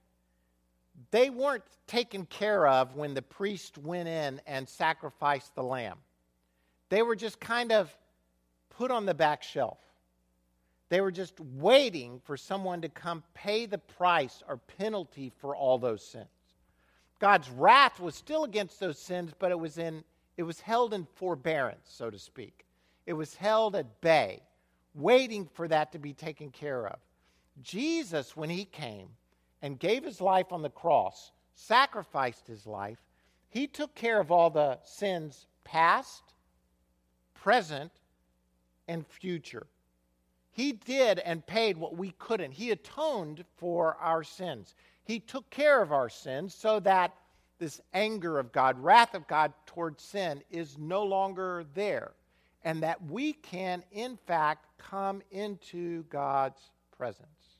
they 1.11 1.29
weren't 1.29 1.63
taken 1.85 2.25
care 2.25 2.67
of 2.67 2.95
when 2.95 3.13
the 3.13 3.21
priest 3.21 3.77
went 3.77 4.09
in 4.09 4.41
and 4.47 4.67
sacrificed 4.67 5.53
the 5.53 5.61
lamb. 5.61 5.99
They 6.89 7.03
were 7.03 7.15
just 7.15 7.39
kind 7.39 7.71
of 7.71 7.95
put 8.71 8.89
on 8.89 9.05
the 9.05 9.13
back 9.13 9.43
shelf. 9.43 9.77
They 10.89 10.99
were 10.99 11.11
just 11.11 11.39
waiting 11.39 12.21
for 12.23 12.37
someone 12.37 12.81
to 12.81 12.89
come 12.89 13.23
pay 13.35 13.67
the 13.67 13.77
price 13.77 14.41
or 14.47 14.57
penalty 14.79 15.31
for 15.39 15.55
all 15.55 15.77
those 15.77 16.03
sins. 16.03 16.38
God's 17.19 17.49
wrath 17.49 17.99
was 17.99 18.15
still 18.15 18.43
against 18.45 18.79
those 18.79 18.97
sins, 18.97 19.33
but 19.37 19.51
it 19.51 19.59
was 19.59 19.77
in 19.77 20.03
it 20.37 20.43
was 20.43 20.61
held 20.61 20.93
in 20.93 21.05
forbearance, 21.15 21.89
so 21.89 22.09
to 22.09 22.17
speak. 22.17 22.65
It 23.05 23.11
was 23.11 23.35
held 23.35 23.75
at 23.75 23.99
bay, 23.99 24.41
waiting 24.93 25.49
for 25.53 25.67
that 25.67 25.91
to 25.91 25.99
be 25.99 26.13
taken 26.13 26.49
care 26.49 26.87
of. 26.87 26.97
Jesus, 27.61 28.37
when 28.37 28.49
he 28.49 28.63
came 28.63 29.09
and 29.61 29.77
gave 29.77 30.05
his 30.05 30.21
life 30.21 30.53
on 30.53 30.61
the 30.61 30.69
cross, 30.69 31.33
sacrificed 31.55 32.47
his 32.47 32.65
life, 32.65 32.99
he 33.49 33.67
took 33.67 33.93
care 33.95 34.21
of 34.21 34.31
all 34.31 34.49
the 34.49 34.79
sins 34.85 35.45
past, 35.65 36.23
present, 37.33 37.91
and 38.87 39.05
future. 39.05 39.67
He 40.51 40.71
did 40.71 41.19
and 41.19 41.45
paid 41.45 41.77
what 41.77 41.97
we 41.97 42.11
couldn't. 42.11 42.51
He 42.53 42.71
atoned 42.71 43.43
for 43.57 43.95
our 43.95 44.23
sins. 44.23 44.73
He 45.09 45.19
took 45.19 45.49
care 45.49 45.81
of 45.81 45.91
our 45.91 46.07
sins 46.07 46.53
so 46.53 46.79
that 46.81 47.15
this 47.57 47.81
anger 47.95 48.37
of 48.37 48.51
God, 48.51 48.77
wrath 48.77 49.15
of 49.15 49.27
God 49.27 49.53
towards 49.65 50.03
sin 50.03 50.43
is 50.51 50.77
no 50.77 51.03
longer 51.03 51.65
there. 51.73 52.11
And 52.63 52.83
that 52.83 53.03
we 53.03 53.33
can, 53.33 53.81
in 53.91 54.17
fact, 54.27 54.67
come 54.77 55.23
into 55.31 56.03
God's 56.11 56.61
presence. 56.95 57.57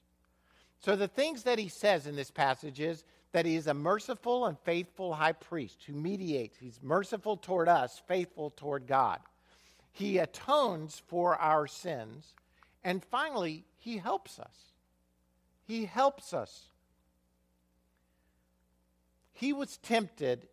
So, 0.79 0.95
the 0.95 1.07
things 1.07 1.41
that 1.41 1.57
he 1.57 1.69
says 1.69 2.05
in 2.05 2.15
this 2.15 2.29
passage 2.29 2.79
is 2.79 3.03
that 3.31 3.47
he 3.47 3.55
is 3.55 3.65
a 3.65 3.73
merciful 3.73 4.45
and 4.45 4.55
faithful 4.59 5.15
high 5.15 5.31
priest 5.31 5.81
who 5.87 5.93
mediates. 5.93 6.59
He's 6.59 6.79
merciful 6.83 7.35
toward 7.35 7.67
us, 7.67 7.99
faithful 8.07 8.51
toward 8.51 8.85
God. 8.85 9.21
He 9.91 10.19
atones 10.19 11.01
for 11.07 11.35
our 11.37 11.65
sins. 11.65 12.35
And 12.83 13.03
finally, 13.03 13.65
he 13.79 13.97
helps 13.97 14.37
us. 14.37 14.55
He 15.65 15.85
helps 15.85 16.31
us. 16.31 16.69
He 19.39 19.53
was 19.53 19.77
tempted 19.77 20.49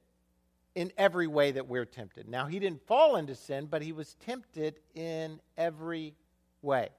in 0.77 0.93
every 0.97 1.27
way 1.27 1.51
that 1.51 1.67
we're 1.67 1.85
tempted. 1.85 2.29
Now, 2.29 2.47
he 2.47 2.61
didn't 2.61 2.87
fall 2.87 3.17
into 3.17 3.35
sin, 3.35 3.67
but 3.67 3.83
he 3.83 3.91
was 3.91 4.15
tempted 4.25 4.79
in 4.95 5.41
every 5.59 6.15
way. 6.63 6.91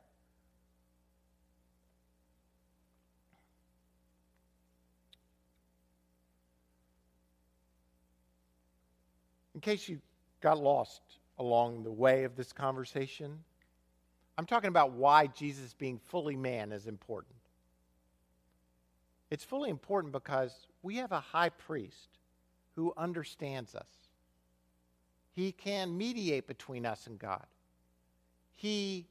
In 9.55 9.61
case 9.61 9.87
you 9.87 10.01
got 10.41 10.61
lost 10.61 11.01
along 11.39 11.83
the 11.83 11.91
way 11.91 12.25
of 12.25 12.35
this 12.35 12.51
conversation, 12.51 13.45
I'm 14.37 14.45
talking 14.45 14.67
about 14.67 14.91
why 14.91 15.27
Jesus 15.27 15.73
being 15.73 15.99
fully 15.99 16.35
man 16.35 16.73
is 16.73 16.85
important. 16.85 17.37
It's 19.29 19.43
fully 19.43 19.69
important 19.69 20.11
because 20.11 20.53
we 20.87 20.95
have 20.95 21.11
a 21.11 21.19
high 21.19 21.49
priest 21.49 22.17
who 22.75 22.93
understands 22.95 23.75
us. 23.75 23.89
He 25.33 25.51
can 25.51 25.97
mediate 25.97 26.47
between 26.47 26.85
us 26.85 27.07
and 27.07 27.19
God. 27.19 27.45
He 28.53 29.05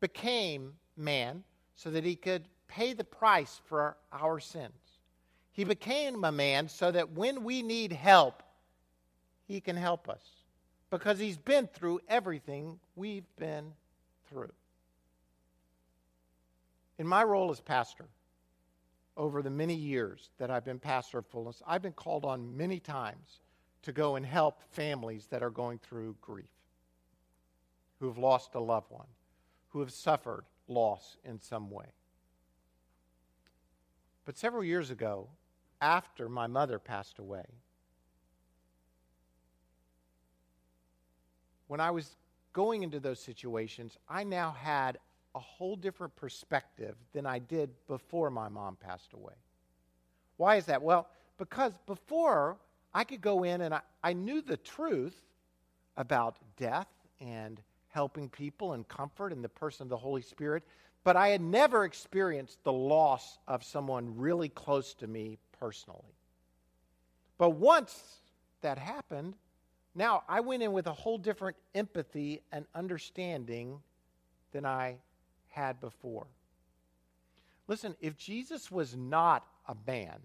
became 0.00 0.74
man 0.96 1.44
so 1.76 1.90
that 1.92 2.04
he 2.04 2.16
could 2.16 2.48
pay 2.66 2.92
the 2.92 3.04
price 3.04 3.60
for 3.66 3.96
our 4.12 4.40
sins. 4.40 4.72
He 5.52 5.62
became 5.62 6.24
a 6.24 6.32
man 6.32 6.68
so 6.68 6.90
that 6.90 7.12
when 7.12 7.44
we 7.44 7.62
need 7.62 7.92
help, 7.92 8.42
he 9.46 9.60
can 9.60 9.76
help 9.76 10.08
us 10.08 10.22
because 10.90 11.18
He's 11.18 11.38
been 11.38 11.66
through 11.68 12.00
everything 12.08 12.78
we've 12.96 13.26
been 13.38 13.72
through. 14.28 14.52
In 16.98 17.06
my 17.06 17.22
role 17.24 17.50
as 17.50 17.60
pastor, 17.60 18.06
over 19.16 19.42
the 19.42 19.50
many 19.50 19.74
years 19.74 20.30
that 20.38 20.50
I've 20.50 20.64
been 20.64 20.78
pastor 20.78 21.18
of 21.18 21.26
fullness, 21.26 21.62
I've 21.66 21.82
been 21.82 21.92
called 21.92 22.24
on 22.24 22.56
many 22.56 22.80
times 22.80 23.40
to 23.82 23.92
go 23.92 24.16
and 24.16 24.24
help 24.24 24.62
families 24.70 25.26
that 25.26 25.42
are 25.42 25.50
going 25.50 25.78
through 25.78 26.16
grief, 26.20 26.46
who 27.98 28.06
have 28.06 28.18
lost 28.18 28.54
a 28.54 28.60
loved 28.60 28.90
one, 28.90 29.08
who 29.70 29.80
have 29.80 29.92
suffered 29.92 30.44
loss 30.68 31.16
in 31.24 31.40
some 31.40 31.70
way. 31.70 31.86
But 34.24 34.38
several 34.38 34.62
years 34.62 34.90
ago, 34.90 35.28
after 35.80 36.28
my 36.28 36.46
mother 36.46 36.78
passed 36.78 37.18
away, 37.18 37.44
when 41.66 41.80
I 41.80 41.90
was 41.90 42.16
going 42.52 42.82
into 42.82 43.00
those 43.00 43.18
situations, 43.18 43.96
I 44.08 44.24
now 44.24 44.52
had 44.52 44.98
a 45.34 45.40
whole 45.40 45.76
different 45.76 46.14
perspective 46.16 46.96
than 47.12 47.26
I 47.26 47.38
did 47.38 47.70
before 47.86 48.30
my 48.30 48.48
mom 48.48 48.76
passed 48.76 49.12
away. 49.12 49.34
Why 50.36 50.56
is 50.56 50.66
that? 50.66 50.82
Well, 50.82 51.08
because 51.38 51.72
before 51.86 52.58
I 52.94 53.04
could 53.04 53.20
go 53.20 53.44
in 53.44 53.60
and 53.62 53.74
I, 53.74 53.80
I 54.02 54.12
knew 54.12 54.42
the 54.42 54.56
truth 54.56 55.16
about 55.96 56.36
death 56.56 56.88
and 57.20 57.60
helping 57.88 58.28
people 58.28 58.72
and 58.72 58.86
comfort 58.88 59.32
in 59.32 59.42
the 59.42 59.48
person 59.48 59.84
of 59.84 59.88
the 59.88 59.96
Holy 59.96 60.22
Spirit, 60.22 60.62
but 61.04 61.16
I 61.16 61.28
had 61.28 61.40
never 61.40 61.84
experienced 61.84 62.62
the 62.64 62.72
loss 62.72 63.38
of 63.48 63.64
someone 63.64 64.16
really 64.16 64.48
close 64.48 64.94
to 64.94 65.06
me 65.06 65.38
personally. 65.58 66.14
But 67.38 67.50
once 67.50 68.20
that 68.62 68.78
happened, 68.78 69.34
now, 69.94 70.22
I 70.26 70.40
went 70.40 70.62
in 70.62 70.72
with 70.72 70.86
a 70.86 70.92
whole 70.92 71.18
different 71.18 71.56
empathy 71.74 72.40
and 72.50 72.64
understanding 72.74 73.80
than 74.52 74.64
I 74.64 74.96
had 75.52 75.80
before. 75.80 76.26
Listen, 77.68 77.94
if 78.00 78.16
Jesus 78.16 78.70
was 78.70 78.96
not 78.96 79.46
a 79.68 79.76
man 79.86 80.18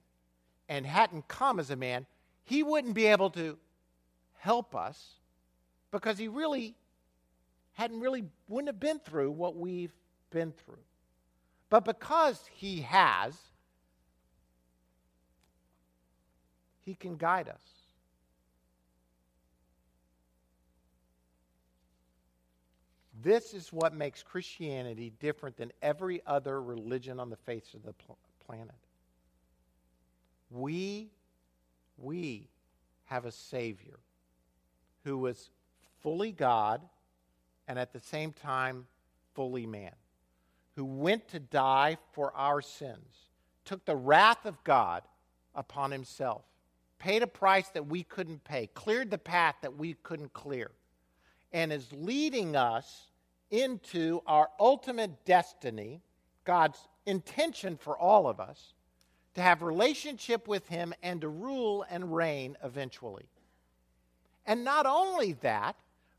and 0.67 0.85
hadn't 0.85 1.27
come 1.27 1.59
as 1.59 1.69
a 1.69 1.75
man, 1.75 2.05
he 2.43 2.63
wouldn't 2.63 2.95
be 2.95 3.05
able 3.05 3.29
to 3.31 3.57
help 4.39 4.75
us 4.75 5.19
because 5.91 6.17
he 6.17 6.27
really 6.27 6.75
hadn't 7.73 7.99
really 7.99 8.25
wouldn't 8.47 8.69
have 8.69 8.79
been 8.79 8.99
through 8.99 9.31
what 9.31 9.55
we've 9.55 9.93
been 10.31 10.51
through. 10.51 10.79
But 11.69 11.85
because 11.85 12.41
he 12.51 12.81
has, 12.81 13.35
he 16.85 16.95
can 16.95 17.17
guide 17.17 17.49
us. 17.49 17.61
This 23.21 23.53
is 23.53 23.73
what 23.73 23.93
makes 23.93 24.21
Christianity 24.21 25.11
different 25.19 25.57
than 25.57 25.71
every 25.81 26.21
other 26.27 26.61
religion 26.61 27.19
on 27.19 27.29
the 27.29 27.35
face 27.35 27.73
of 27.73 27.83
the 27.83 27.93
pl- 27.93 28.17
planet. 28.45 28.75
We, 30.51 31.09
we 31.97 32.47
have 33.05 33.25
a 33.25 33.31
Savior 33.31 33.99
who 35.03 35.17
was 35.17 35.49
fully 36.01 36.31
God 36.31 36.81
and 37.67 37.79
at 37.79 37.91
the 37.91 37.99
same 37.99 38.33
time 38.33 38.85
fully 39.33 39.65
man, 39.65 39.93
who 40.75 40.85
went 40.85 41.27
to 41.29 41.39
die 41.39 41.97
for 42.11 42.31
our 42.35 42.61
sins, 42.61 43.29
took 43.65 43.83
the 43.85 43.95
wrath 43.95 44.45
of 44.45 44.63
God 44.63 45.03
upon 45.55 45.91
himself, 45.91 46.43
paid 46.99 47.23
a 47.23 47.27
price 47.27 47.69
that 47.69 47.87
we 47.87 48.03
couldn't 48.03 48.43
pay, 48.43 48.67
cleared 48.67 49.09
the 49.09 49.17
path 49.17 49.55
that 49.61 49.75
we 49.75 49.95
couldn't 50.03 50.33
clear 50.33 50.71
and 51.51 51.71
is 51.71 51.87
leading 51.91 52.55
us 52.55 53.07
into 53.49 54.21
our 54.27 54.49
ultimate 54.59 55.25
destiny, 55.25 56.01
God's 56.43 56.79
intention 57.05 57.77
for 57.77 57.97
all 57.97 58.27
of 58.27 58.39
us, 58.39 58.73
to 59.35 59.41
have 59.41 59.61
relationship 59.61 60.47
with 60.47 60.67
him 60.67 60.93
and 61.03 61.21
to 61.21 61.29
rule 61.29 61.85
and 61.89 62.13
reign 62.15 62.57
eventually. 62.63 63.25
And 64.45 64.63
not 64.63 64.85
only 64.85 65.33
that, 65.33 65.75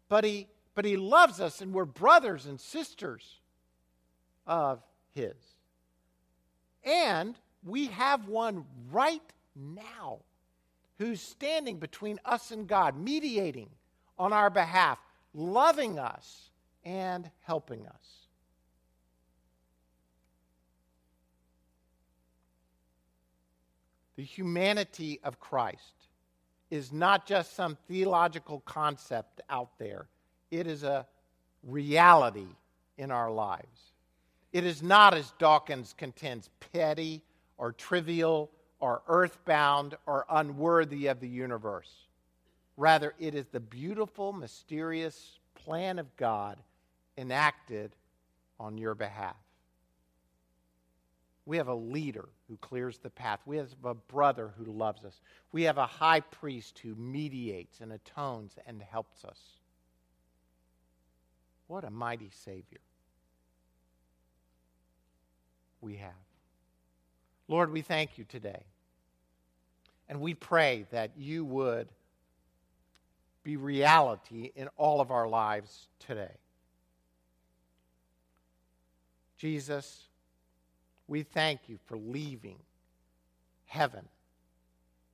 but 0.09 0.25
he 0.25 0.49
but 0.79 0.85
he 0.85 0.97
loves 0.97 1.41
us 1.41 1.61
and 1.61 1.75
we're 1.75 1.85
brothers 1.85 2.47
and 2.47 2.61
sisters 2.61 3.41
of 4.47 4.81
his. 5.13 5.35
And 6.85 7.35
we 7.65 7.87
have 7.87 8.29
one 8.29 8.65
right 8.93 9.21
now 9.57 10.21
who's 10.99 11.21
standing 11.21 11.79
between 11.79 12.21
us 12.25 12.53
and 12.53 12.69
God, 12.69 12.97
mediating 12.97 13.71
on 14.21 14.33
our 14.33 14.51
behalf, 14.51 15.01
loving 15.35 15.99
us 15.99 16.51
and 16.85 17.31
helping 17.41 17.87
us. 17.87 18.27
The 24.17 24.25
humanity 24.25 25.21
of 25.23 25.39
Christ 25.39 26.09
is 26.71 26.93
not 26.93 27.25
just 27.25 27.55
some 27.55 27.77
theological 27.87 28.61
concept 28.61 29.41
out 29.49 29.79
there, 29.79 30.09
it 30.51 30.67
is 30.67 30.83
a 30.83 31.07
reality 31.63 32.49
in 32.97 33.11
our 33.11 33.31
lives. 33.31 33.93
It 34.53 34.65
is 34.65 34.83
not, 34.83 35.15
as 35.15 35.33
Dawkins 35.39 35.95
contends, 35.97 36.51
petty 36.73 37.23
or 37.59 37.73
trivial 37.73 38.51
or 38.81 39.03
earthbound 39.07 39.97
or 40.07 40.25
unworthy 40.31 41.07
of 41.07 41.21
the 41.21 41.29
universe. 41.29 42.08
Rather, 42.79 43.13
it 43.19 43.35
is 43.35 43.49
the 43.49 43.59
beautiful, 43.59 44.33
mysterious 44.33 45.41
plan 45.57 45.99
of 45.99 46.17
God 46.17 46.59
enacted 47.19 47.91
on 48.61 48.79
your 48.79 48.95
behalf. 48.95 49.35
We 51.45 51.57
have 51.57 51.67
a 51.67 51.75
leader 51.75 52.29
who 52.47 52.57
clears 52.59 52.99
the 52.99 53.11
path. 53.11 53.41
We 53.47 53.57
have 53.57 53.75
a 53.83 53.95
brother 53.95 54.53
who 54.57 54.71
loves 54.71 55.05
us. 55.05 55.21
We 55.51 55.65
have 55.65 55.77
a 55.77 55.87
high 55.87 56.21
priest 56.21 56.79
who 56.79 56.95
mediates 56.95 57.81
and 57.81 57.91
atones 57.91 58.55
and 58.65 58.81
helps 58.81 59.25
us. 59.25 59.41
What 61.67 61.83
a 61.83 61.91
mighty 61.91 62.31
Savior 62.31 62.81
we 65.81 65.97
have. 65.97 66.13
Lord, 67.49 67.73
we 67.73 67.83
thank 67.83 68.19
you 68.19 68.25
today. 68.25 68.63
And 70.09 70.21
we 70.21 70.35
pray 70.35 70.87
that 70.93 71.11
you 71.17 71.45
would 71.45 71.89
be 73.49 73.57
reality 73.57 74.53
in 74.57 74.69
all 74.77 75.01
of 75.01 75.11
our 75.11 75.27
lives 75.27 75.89
today. 76.01 76.35
Jesus, 79.39 80.03
we 81.07 81.23
thank 81.23 81.61
you 81.67 81.79
for 81.87 81.97
leaving 81.97 82.59
heaven 83.65 84.07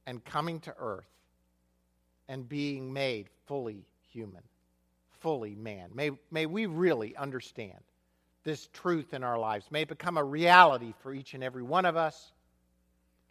and 0.04 0.24
coming 0.24 0.58
to 0.58 0.74
earth 0.80 1.06
and 2.28 2.48
being 2.48 2.92
made 2.92 3.28
fully 3.46 3.84
human, 4.12 4.42
fully 5.20 5.54
man. 5.54 5.90
May, 5.94 6.10
may 6.32 6.46
we 6.46 6.66
really 6.66 7.14
understand 7.14 7.78
this 8.42 8.68
truth 8.72 9.14
in 9.14 9.22
our 9.22 9.38
lives. 9.38 9.66
May 9.70 9.82
it 9.82 9.88
become 9.88 10.18
a 10.18 10.24
reality 10.24 10.92
for 11.04 11.14
each 11.14 11.34
and 11.34 11.44
every 11.44 11.62
one 11.62 11.84
of 11.84 11.96
us. 11.96 12.32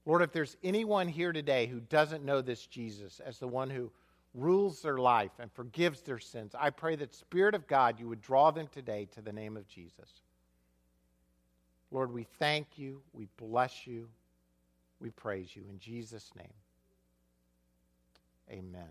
Lord, 0.06 0.22
if 0.22 0.32
there's 0.32 0.56
anyone 0.64 1.10
here 1.10 1.34
today 1.34 1.68
who 1.68 1.82
doesn't 1.82 2.24
know 2.24 2.40
this 2.40 2.66
Jesus 2.68 3.20
as 3.20 3.38
the 3.38 3.50
one 3.50 3.70
who 3.70 3.92
rules 4.34 4.82
their 4.82 4.98
life 4.98 5.32
and 5.40 5.52
forgives 5.52 6.02
their 6.02 6.20
sins, 6.20 6.56
I 6.58 6.70
pray 6.70 6.96
that, 6.96 7.14
Spirit 7.14 7.56
of 7.56 7.68
God, 7.68 8.00
you 8.00 8.08
would 8.08 8.22
draw 8.22 8.52
them 8.52 8.68
today 8.68 9.08
to 9.14 9.22
the 9.22 9.32
name 9.32 9.58
of 9.58 9.68
Jesus. 9.68 10.22
Lord, 11.92 12.12
we 12.12 12.24
thank 12.40 12.78
you, 12.78 13.02
we 13.14 13.28
bless 13.38 13.86
you, 13.86 14.10
we 15.00 15.12
praise 15.12 15.56
you. 15.56 15.64
In 15.70 15.78
Jesus' 15.78 16.32
name, 16.36 16.54
amen. 18.50 18.90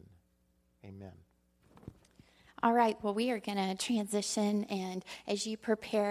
Amen. 0.84 1.12
All 2.64 2.72
right, 2.72 2.96
well, 3.02 3.12
we 3.12 3.32
are 3.32 3.40
going 3.40 3.56
to 3.56 3.74
transition, 3.74 4.62
and 4.64 5.04
as 5.26 5.48
you 5.48 5.56
prepare, 5.56 6.10